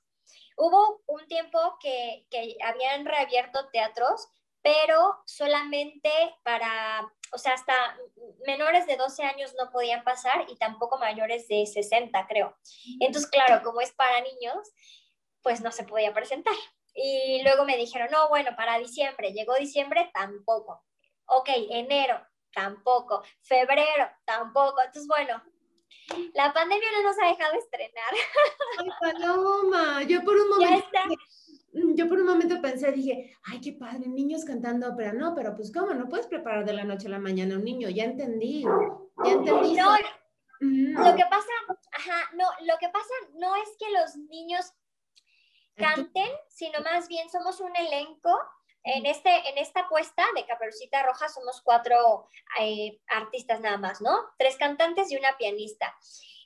[0.59, 4.29] hubo un tiempo que, que habían reabierto teatros,
[4.61, 6.11] pero solamente
[6.43, 7.75] para, o sea, hasta
[8.47, 12.55] menores de 12 años no podían pasar y tampoco mayores de 60, creo.
[13.01, 14.69] Entonces, claro, como es para niños,
[15.49, 16.53] pues no se podía presentar.
[16.95, 19.33] Y luego me dijeron, no, bueno, para diciembre.
[19.33, 20.85] Llegó diciembre, tampoco.
[21.25, 22.21] Ok, enero,
[22.53, 23.23] tampoco.
[23.41, 24.83] Febrero, tampoco.
[24.85, 25.43] Entonces, bueno,
[26.35, 28.13] la pandemia no nos ha dejado estrenar.
[28.79, 30.87] Ay, Paloma, yo por un momento...
[31.95, 35.15] Yo por un momento pensé, dije, ay, qué padre, niños cantando ópera.
[35.15, 35.95] No, pero pues, ¿cómo?
[35.95, 37.89] No puedes preparar de la noche a la mañana un niño.
[37.89, 38.65] Ya entendí,
[39.25, 39.77] ya entendí.
[39.77, 39.97] No,
[40.61, 41.49] lo que pasa,
[41.93, 44.75] ajá, no, lo que pasa no es que los niños
[45.79, 48.31] canten, sino más bien somos un elenco.
[48.85, 52.29] En, este, en esta apuesta de Caperucita Roja somos cuatro
[52.61, 54.17] eh, artistas nada más, ¿no?
[54.39, 55.95] Tres cantantes y una pianista.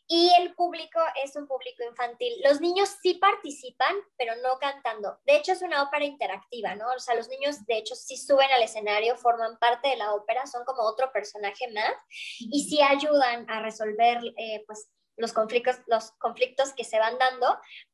[0.09, 2.35] Y el público es un público infantil.
[2.45, 5.19] Los niños sí participan, pero no cantando.
[5.25, 6.87] De hecho, es una ópera interactiva, ¿no?
[6.95, 10.47] O sea, los niños, de hecho, sí suben al escenario, forman parte de la ópera,
[10.47, 11.95] son como otro personaje más
[12.41, 14.91] y sí ayudan a resolver, eh, pues,
[15.23, 17.47] los conflictos, los conflictos que se van dando,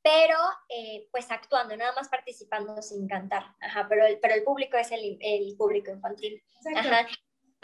[0.03, 0.39] pero
[0.71, 3.55] eh, pues actuando, nada más participando sin cantar.
[3.61, 6.43] Ajá, pero el, pero el público es el, el público infantil.
[6.75, 7.07] Ajá.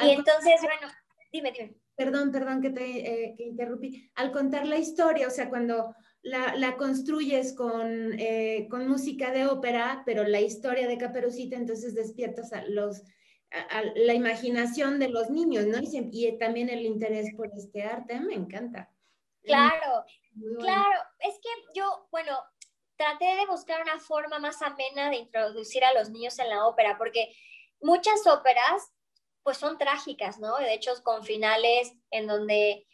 [0.00, 0.92] Y entonces, bueno,
[1.32, 1.74] dime, dime.
[1.96, 4.10] Perdón, perdón que te eh, que interrumpí.
[4.16, 9.46] Al contar la historia, o sea, cuando la, la construyes con, eh, con, música de
[9.46, 13.02] ópera, pero la historia de Caperucita, entonces despiertas a los,
[13.50, 15.78] a, la imaginación de los niños, ¿no?
[15.80, 18.90] Y, y también el interés por este arte, me encanta.
[19.44, 20.04] Claro,
[20.60, 21.00] claro.
[21.20, 22.38] Es que yo, bueno,
[22.96, 26.96] traté de buscar una forma más amena de introducir a los niños en la ópera,
[26.98, 27.34] porque
[27.80, 28.92] muchas óperas
[29.42, 30.56] pues son trágicas, ¿no?
[30.56, 32.86] De hecho, con finales en donde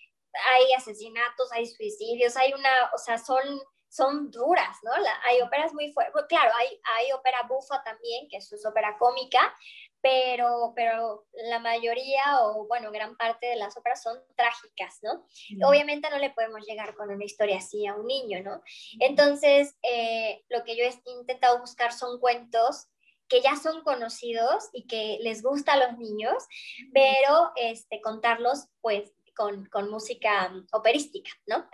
[0.53, 4.91] hay asesinatos, hay suicidios, hay una, o sea, son, son duras, ¿no?
[5.25, 9.55] hay óperas muy fuertes, claro, hay, hay ópera bufa también, que es ópera cómica,
[10.03, 15.27] pero, pero la mayoría o bueno, gran parte de las óperas son trágicas, ¿no?
[15.69, 18.63] Obviamente no le podemos llegar con una historia así a un niño, ¿no?
[18.99, 22.89] Entonces, eh, lo que yo he intentado buscar son cuentos
[23.29, 26.35] que ya son conocidos y que les gusta a los niños,
[26.93, 29.13] pero este, contarlos pues
[29.71, 31.69] con, música operística, ¿no?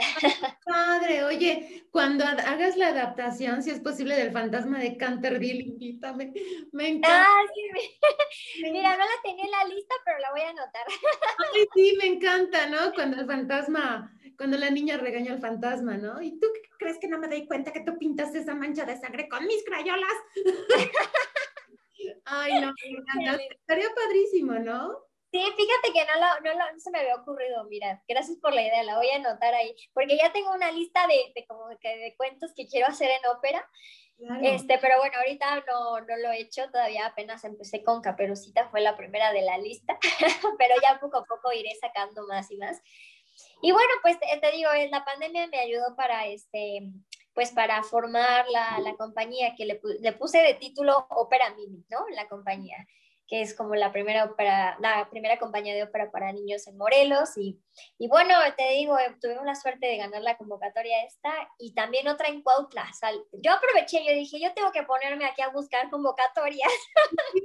[0.65, 6.33] Padre, oye, cuando hagas la adaptación, si es posible, del fantasma de Canterville, invítame.
[6.73, 7.25] Me encanta.
[7.27, 10.87] Ah, sí, mira, no la tenía en la lista, pero la voy a anotar.
[11.55, 12.93] Ay, sí, me encanta, ¿no?
[12.95, 16.23] Cuando el fantasma, cuando la niña regaña al fantasma, ¿no?
[16.23, 16.47] ¿Y tú
[16.79, 19.65] crees que no me doy cuenta que tú pintas esa mancha de sangre con mis
[19.65, 20.15] crayolas?
[22.27, 23.43] Ay, no, me encanta.
[23.51, 25.06] Estaría padrísimo, ¿no?
[25.33, 28.83] Sí, fíjate que no, no, no, se me había ocurrido, mira, gracias por la idea,
[28.85, 32.15] la voy a anotar ahí, porque ya tengo una lista de, de como de, de
[32.17, 33.69] cuentos que quiero hacer en ópera,
[34.43, 38.81] este, pero bueno, ahorita no, no lo he hecho, todavía apenas empecé con Caperucita, fue
[38.81, 39.99] la primera de la lista,
[40.59, 42.81] pero ya poco a poco iré sacando más y más.
[43.61, 46.91] Y bueno, pues te, te digo, la pandemia me ayudó para este,
[47.35, 52.09] pues para formar la, la compañía que le, le, puse de título Ópera Mini, ¿no?
[52.15, 52.79] La compañía
[53.27, 57.37] que es como la primera ópera, la primera compañía de ópera para niños en Morelos.
[57.37, 57.61] Y,
[57.99, 62.09] y bueno, te digo, eh, tuvimos la suerte de ganar la convocatoria esta y también
[62.09, 62.89] otra en Cuautla.
[63.33, 66.73] yo aproveché, yo dije, yo tengo que ponerme aquí a buscar convocatorias.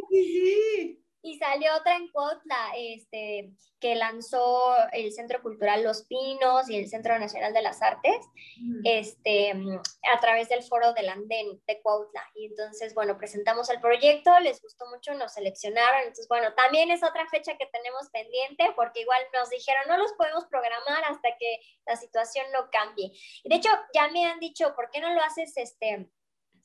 [0.10, 6.78] Sí, y salió otra en Cuautla, este, que lanzó el Centro Cultural Los Pinos y
[6.78, 8.26] el Centro Nacional de las Artes,
[8.84, 9.52] este,
[10.14, 12.24] a través del foro del Andén de Cuautla.
[12.36, 16.02] Y entonces, bueno, presentamos el proyecto, les gustó mucho, nos seleccionaron.
[16.02, 20.14] Entonces, bueno, también es otra fecha que tenemos pendiente, porque igual nos dijeron, no los
[20.14, 23.12] podemos programar hasta que la situación no cambie.
[23.44, 25.90] Y de hecho, ya me han dicho, ¿por qué no lo haces este,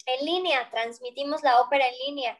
[0.06, 0.70] en línea?
[0.70, 2.38] Transmitimos la ópera en línea.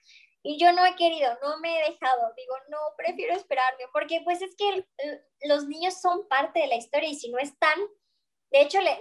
[0.49, 4.41] Y yo no he querido, no me he dejado, digo, no, prefiero esperarme, porque pues
[4.43, 4.87] es que
[5.43, 7.77] los niños son parte de la historia y si no están,
[8.53, 8.97] de hecho la,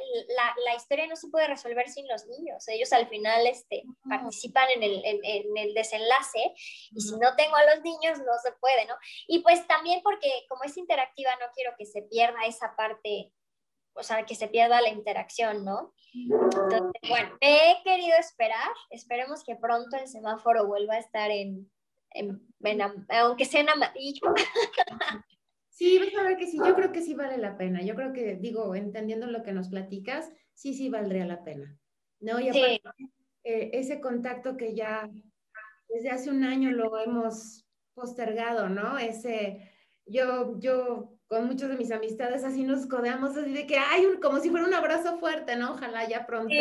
[0.65, 4.81] la, historia no se puede resolver sin los niños, ellos al final este, participan en
[4.81, 6.55] el, en, en el desenlace
[6.89, 8.95] y si no tengo a los niños no se puede, ¿no?
[9.27, 13.31] Y pues también porque como es interactiva no quiero que se pierda esa parte
[13.95, 15.93] o sea, que se pierda la interacción, ¿no?
[16.13, 21.71] Entonces, bueno, he querido esperar, esperemos que pronto el semáforo vuelva a estar en,
[22.11, 22.41] en,
[23.09, 24.33] aunque sea en amarillo.
[25.69, 27.81] Sí, vas a ver que sí, yo creo que sí vale la pena.
[27.81, 31.77] Yo creo que, digo, entendiendo lo que nos platicas, sí, sí valdría la pena.
[32.21, 32.39] ¿No?
[32.39, 32.81] Y aparte,
[33.43, 35.09] eh, ese contacto que ya
[35.89, 38.97] desde hace un año lo hemos postergado, ¿no?
[38.97, 39.69] Ese,
[40.05, 44.19] yo, yo con muchos de mis amistades así nos codeamos así de que hay un,
[44.19, 45.73] como si fuera un abrazo fuerte, ¿no?
[45.73, 46.53] Ojalá ya pronto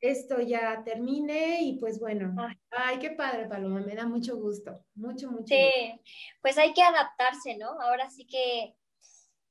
[0.00, 2.34] esto ya termine y pues bueno,
[2.70, 2.98] ay.
[2.98, 5.46] qué padre Paloma, me da mucho gusto, mucho, mucho.
[5.46, 6.00] Sí,
[6.42, 7.80] pues hay que adaptarse, ¿no?
[7.80, 8.76] Ahora sí que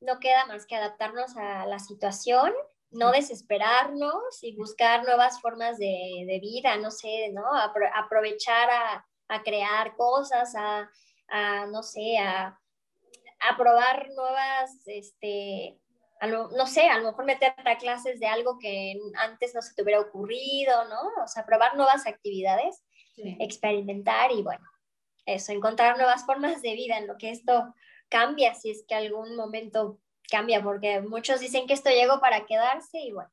[0.01, 2.53] no queda más que adaptarnos a la situación,
[2.91, 7.43] no desesperarnos y buscar nuevas formas de, vida, no sé, ¿no?
[7.95, 10.89] aprovechar a, a, crear cosas, a,
[11.27, 12.59] a no sé, a
[13.49, 15.77] a probar nuevas, este,
[16.27, 19.83] no sé, a lo mejor meterte a clases de algo que antes no se te
[19.83, 21.23] hubiera ocurrido, ¿no?
[21.23, 22.83] O sea, probar nuevas actividades,
[23.39, 24.65] experimentar y bueno,
[25.25, 27.73] eso, encontrar nuevas formas de vida en lo que esto
[28.09, 32.99] cambia, si es que algún momento cambia, porque muchos dicen que esto llegó para quedarse
[32.99, 33.31] y bueno.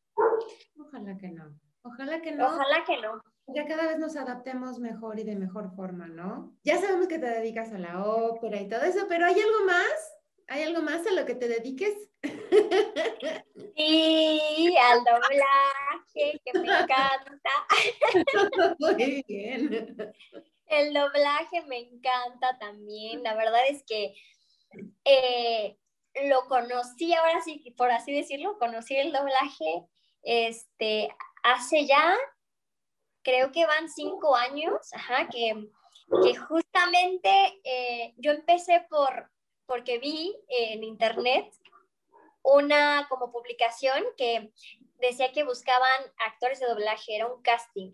[0.79, 1.59] Ojalá que no.
[1.83, 2.47] Ojalá que no.
[2.47, 3.23] Ojalá que no.
[3.49, 6.57] Ya cada vez nos adaptemos mejor y de mejor forma, ¿no?
[6.63, 10.19] Ya sabemos que te dedicas a la ópera y todo eso, pero ¿hay algo más?
[10.49, 11.95] ¿Hay algo más a lo que te dediques?
[13.75, 17.51] Sí, al doblaje, que me encanta.
[18.79, 20.15] Muy bien.
[20.67, 23.23] El doblaje me encanta también.
[23.23, 24.15] La verdad es que
[25.05, 25.77] eh,
[26.29, 29.87] lo conocí, ahora sí, por así decirlo, conocí el doblaje
[30.23, 31.09] este,
[31.43, 32.17] hace ya
[33.23, 35.69] creo que van cinco años, ajá, que,
[36.23, 39.31] que justamente eh, yo empecé por,
[39.67, 41.53] porque vi en internet
[42.43, 44.53] una como publicación que
[44.99, 47.93] decía que buscaban actores de doblaje, era un casting,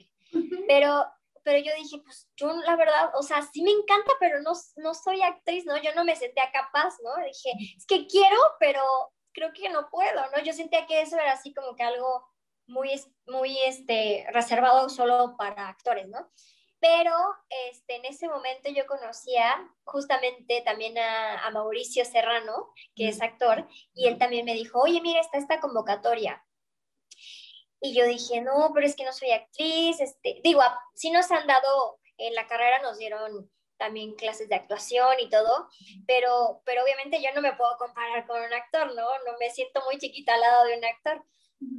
[0.66, 1.07] pero,
[1.42, 4.94] pero yo dije, pues yo la verdad, o sea, sí me encanta, pero no, no
[4.94, 5.76] soy actriz, ¿no?
[5.78, 7.24] Yo no me sentía capaz, ¿no?
[7.24, 8.82] Dije, es que quiero, pero
[9.32, 10.42] creo que no puedo, ¿no?
[10.42, 12.26] Yo sentía que eso era así como que algo
[12.69, 12.91] muy,
[13.27, 16.31] muy este, reservado solo para actores, ¿no?
[16.81, 17.12] Pero
[17.71, 24.07] este, en ese momento yo conocía justamente también a, Mauricio Serrano, que es actor, y
[24.07, 26.45] él también me dijo, oye, mira, está esta convocatoria.
[27.81, 30.01] Y yo dije, no, pero es que no soy actriz.
[30.01, 30.62] Este, digo,
[30.95, 35.69] sí nos han dado, en la carrera nos dieron también clases de actuación y todo,
[36.07, 39.07] pero, pero obviamente yo no me puedo comparar con un actor, ¿no?
[39.25, 41.25] No me siento muy chiquita al lado de un actor.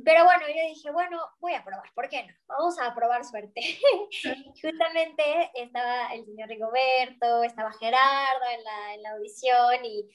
[0.04, 2.34] Pero bueno, yo dije, bueno, voy a probar, ¿por qué no?
[2.48, 3.62] Vamos a probar suerte.
[4.62, 10.10] Justamente estaba el señor Rigoberto, estaba Gerardo en la, en la audición y,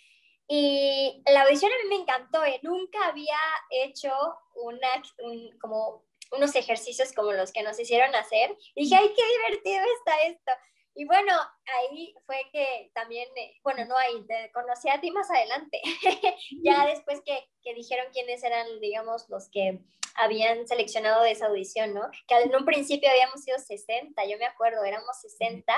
[0.48, 2.44] y, la audición a mí me encantó.
[2.44, 2.60] ¿eh?
[2.62, 3.38] Nunca había
[3.70, 4.12] hecho
[4.54, 4.88] una,
[5.22, 8.56] un, como unos ejercicios como los que nos hicieron hacer.
[8.74, 10.52] Y dije, ay, qué divertido está esto.
[10.96, 11.32] Y bueno,
[11.66, 15.80] ahí fue que también, eh, bueno, no ahí, te conocí a ti más adelante,
[16.62, 19.80] ya después que, que, dijeron quiénes eran, digamos, los que
[20.14, 22.02] habían seleccionado de esa audición, ¿no?
[22.28, 25.72] Que en un principio habíamos sido 60, yo me acuerdo, éramos 60,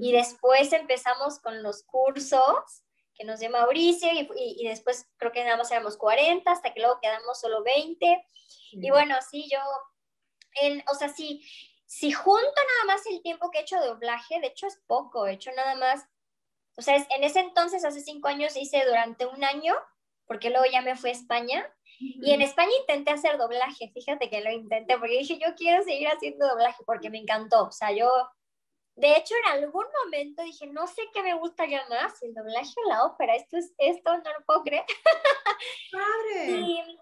[0.00, 2.82] y después empezamos con los cursos
[3.14, 6.80] que nos dio Mauricio, y, y, después creo que nada más éramos 40, hasta que
[6.80, 8.24] luego quedamos solo 20,
[8.72, 9.58] y bueno, sí, yo,
[10.62, 11.44] en, o sea, sí,
[11.90, 15.26] si junto nada más el tiempo que he hecho de doblaje, de hecho es poco,
[15.26, 16.06] he hecho nada más,
[16.76, 19.74] o sea, en ese entonces, hace cinco años, hice durante un año,
[20.24, 21.68] porque luego ya me fui a España,
[21.98, 26.06] y en España intenté hacer doblaje, fíjate que lo intenté, porque dije, yo quiero seguir
[26.06, 28.08] haciendo doblaje, porque me encantó, o sea, yo,
[28.94, 32.72] de hecho, en algún momento dije, no sé qué me gusta ya más, el doblaje
[32.84, 34.84] o la ópera, esto es, esto no lo puedo creer.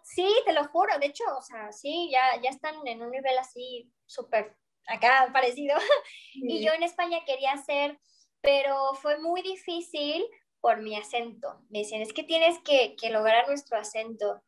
[0.02, 3.36] Sí, te lo juro, de hecho, o sea, sí, ya, ya están en un nivel
[3.36, 4.56] así súper
[4.88, 5.76] acá parecido.
[6.34, 7.98] Y yo en España quería hacer
[8.40, 10.24] pero fue muy difícil
[10.60, 11.60] por mi acento.
[11.70, 14.42] Me decían, es que tienes que, que lograr nuestro acento.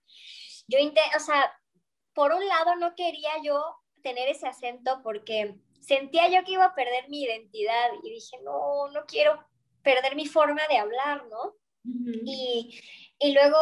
[0.68, 0.78] Yo,
[1.16, 1.53] o sea,
[2.14, 3.62] por un lado no quería yo
[4.03, 8.88] tener ese acento porque sentía yo que iba a perder mi identidad y dije, no,
[8.91, 9.45] no quiero
[9.82, 11.57] perder mi forma de hablar, ¿no?
[11.82, 12.78] y,
[13.18, 13.59] y luego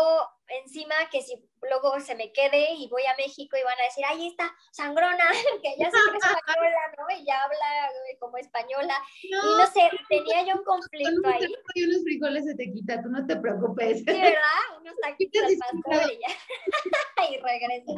[0.48, 4.04] encima que si luego se me quede y voy a México y van a decir,
[4.04, 5.28] ahí está, sangrona,
[5.62, 7.16] que ya se cree española, ¿no?
[7.16, 8.94] Y ya habla como española.
[9.22, 11.46] y no sé, tenía yo un conflicto ahí.
[11.74, 13.98] Y unos frijoles se te quita, tú no te preocupes.
[13.98, 14.78] Sí, ¿verdad?
[14.80, 16.28] Unos taquitos al pastor y ya.
[17.30, 17.92] y regresa.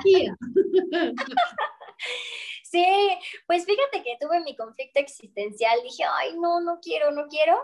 [2.65, 5.81] sí, pues fíjate que tuve mi conflicto existencial.
[5.83, 7.61] Dije, ay, no, no quiero, no quiero.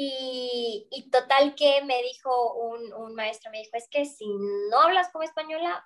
[0.00, 4.26] Y, total que me dijo un, un, maestro, me dijo, es que si
[4.70, 5.84] no hablas como española,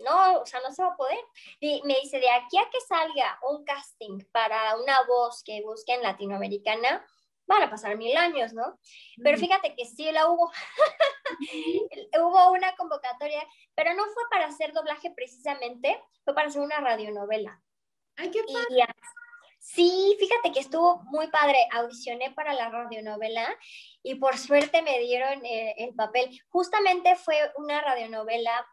[0.00, 1.18] no, o sea, no se va a poder.
[1.58, 6.02] Y me dice, de aquí a que salga un casting para una voz que busquen
[6.02, 7.06] latinoamericana,
[7.46, 8.78] van a pasar mil años, ¿no?
[9.22, 10.52] Pero fíjate que sí la hubo.
[12.20, 17.62] hubo una convocatoria, pero no fue para hacer doblaje precisamente, fue para hacer una radionovela.
[18.16, 18.92] Ay, qué padre.
[19.78, 21.68] Sí, fíjate que estuvo muy padre.
[21.70, 23.46] Audicioné para la radionovela
[24.02, 26.36] y por suerte me dieron eh, el, papel.
[26.48, 28.66] Justamente fue una radionovela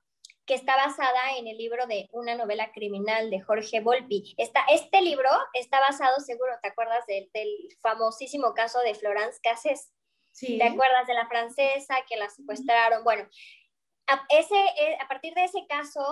[0.47, 4.33] que está basada en el libro de una novela criminal de Jorge Volpi.
[4.37, 7.29] este libro está basado, seguro, ¿te acuerdas del,
[7.81, 9.91] famosísimo caso de Florence Cassés?
[10.31, 10.57] Sí.
[10.57, 13.03] ¿Te acuerdas de la francesa que la secuestraron?
[13.03, 13.29] Bueno,
[14.07, 16.03] a, ese, eh, a partir de ese caso,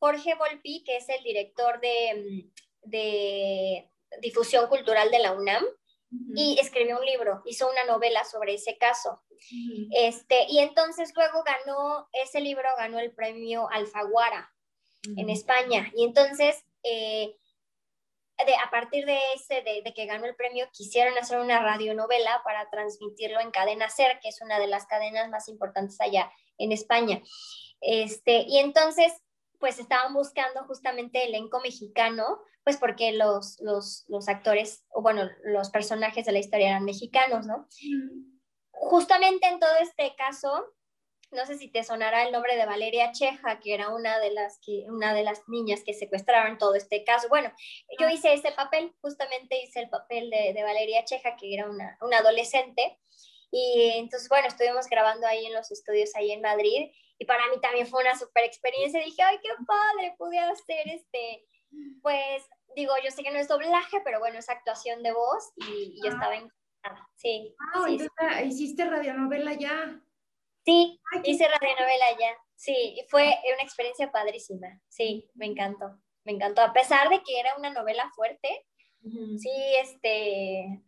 [0.00, 2.50] Jorge Volpi, que es el director de,
[2.82, 3.89] de
[4.20, 5.64] difusión cultural de la UNAM
[6.34, 9.22] y escribió un libro, hizo una novela sobre ese caso.
[9.92, 14.52] este, y entonces luego ganó, ese libro ganó el premio Alfaguara
[15.16, 15.90] en España.
[15.94, 17.36] Y entonces, eh,
[18.44, 22.42] de, a partir de ese, de, de, que ganó el premio, quisieron hacer una radionovela
[22.44, 26.72] para transmitirlo en Cadena Ser, que es una de las cadenas más importantes allá en
[26.72, 27.22] España.
[27.80, 29.12] Este, y entonces
[29.60, 35.70] pues estaban buscando justamente elenco mexicano, pues porque los, los, los, actores, o bueno, los
[35.70, 37.66] personajes de la historia eran mexicanos, ¿no?
[38.70, 40.66] Justamente en todo este caso,
[41.30, 44.58] no sé si te sonará el nombre de Valeria Cheja, que era una de las,
[44.64, 47.28] que, una de las niñas que secuestraron todo este caso.
[47.28, 47.52] Bueno,
[47.98, 48.12] yo ah.
[48.12, 52.18] hice ese papel, justamente hice el papel de, de Valeria Cheja, que era una, una
[52.18, 52.98] adolescente.
[53.52, 56.90] Y entonces, bueno, estuvimos grabando ahí en los estudios ahí en Madrid
[57.20, 59.04] y para mí también fue una super experiencia.
[59.04, 61.44] Dije, ay, qué padre, pude hacer este,
[62.02, 66.00] pues, digo, yo sé que no es doblaje, pero bueno, es actuación de voz y,
[66.02, 66.14] yo ah.
[66.14, 67.08] estaba encantada.
[67.16, 67.54] Sí.
[67.58, 70.00] Ah, sí, entonces hiciste radionovela ya.
[70.64, 72.36] Sí, hice radionovela ya.
[72.56, 74.68] Sí, y fue una experiencia padrísima.
[74.88, 75.98] Sí, me encantó.
[76.24, 76.60] Me encantó.
[76.62, 78.66] A pesar de que era una novela fuerte,
[79.38, 79.50] sí,
[79.80, 80.82] este,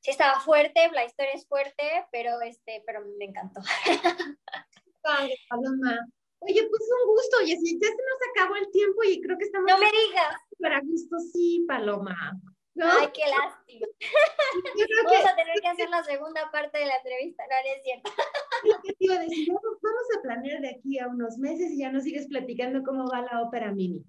[0.00, 3.60] sí estaba fuerte, la historia es fuerte, pero este, pero me encantó.
[5.48, 5.98] Paloma.
[6.40, 9.44] Oye, pues un gusto, y así ya se nos acabó el tiempo y creo que
[9.44, 9.70] estamos...
[9.70, 10.36] No me digas.
[10.58, 12.38] Para gusto, sí, Paloma.
[12.82, 13.86] Ay, qué lástima.
[15.04, 18.10] Vamos a tener que hacer la segunda parte de la entrevista, no, es cierto.
[18.84, 19.48] ¿Qué te iba a decir?
[19.48, 23.22] Vamos a planear de aquí a unos meses y ya nos sigues platicando cómo va
[23.22, 24.04] la ópera mini.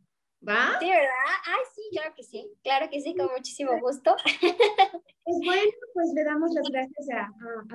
[0.47, 0.77] ¿Va?
[0.79, 1.35] Sí, ¿verdad?
[1.45, 4.15] Ay, sí, claro que sí, claro que sí, con muchísimo gusto.
[5.23, 7.25] Pues bueno, pues le damos las gracias a,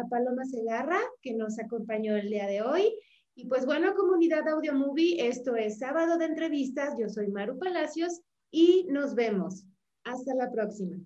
[0.01, 2.95] a Paloma Segarra, que nos acompañó el día de hoy.
[3.35, 6.95] Y pues bueno, comunidad Audio Movie, esto es sábado de entrevistas.
[6.99, 8.21] Yo soy Maru Palacios
[8.51, 9.65] y nos vemos.
[10.05, 10.97] Hasta la próxima.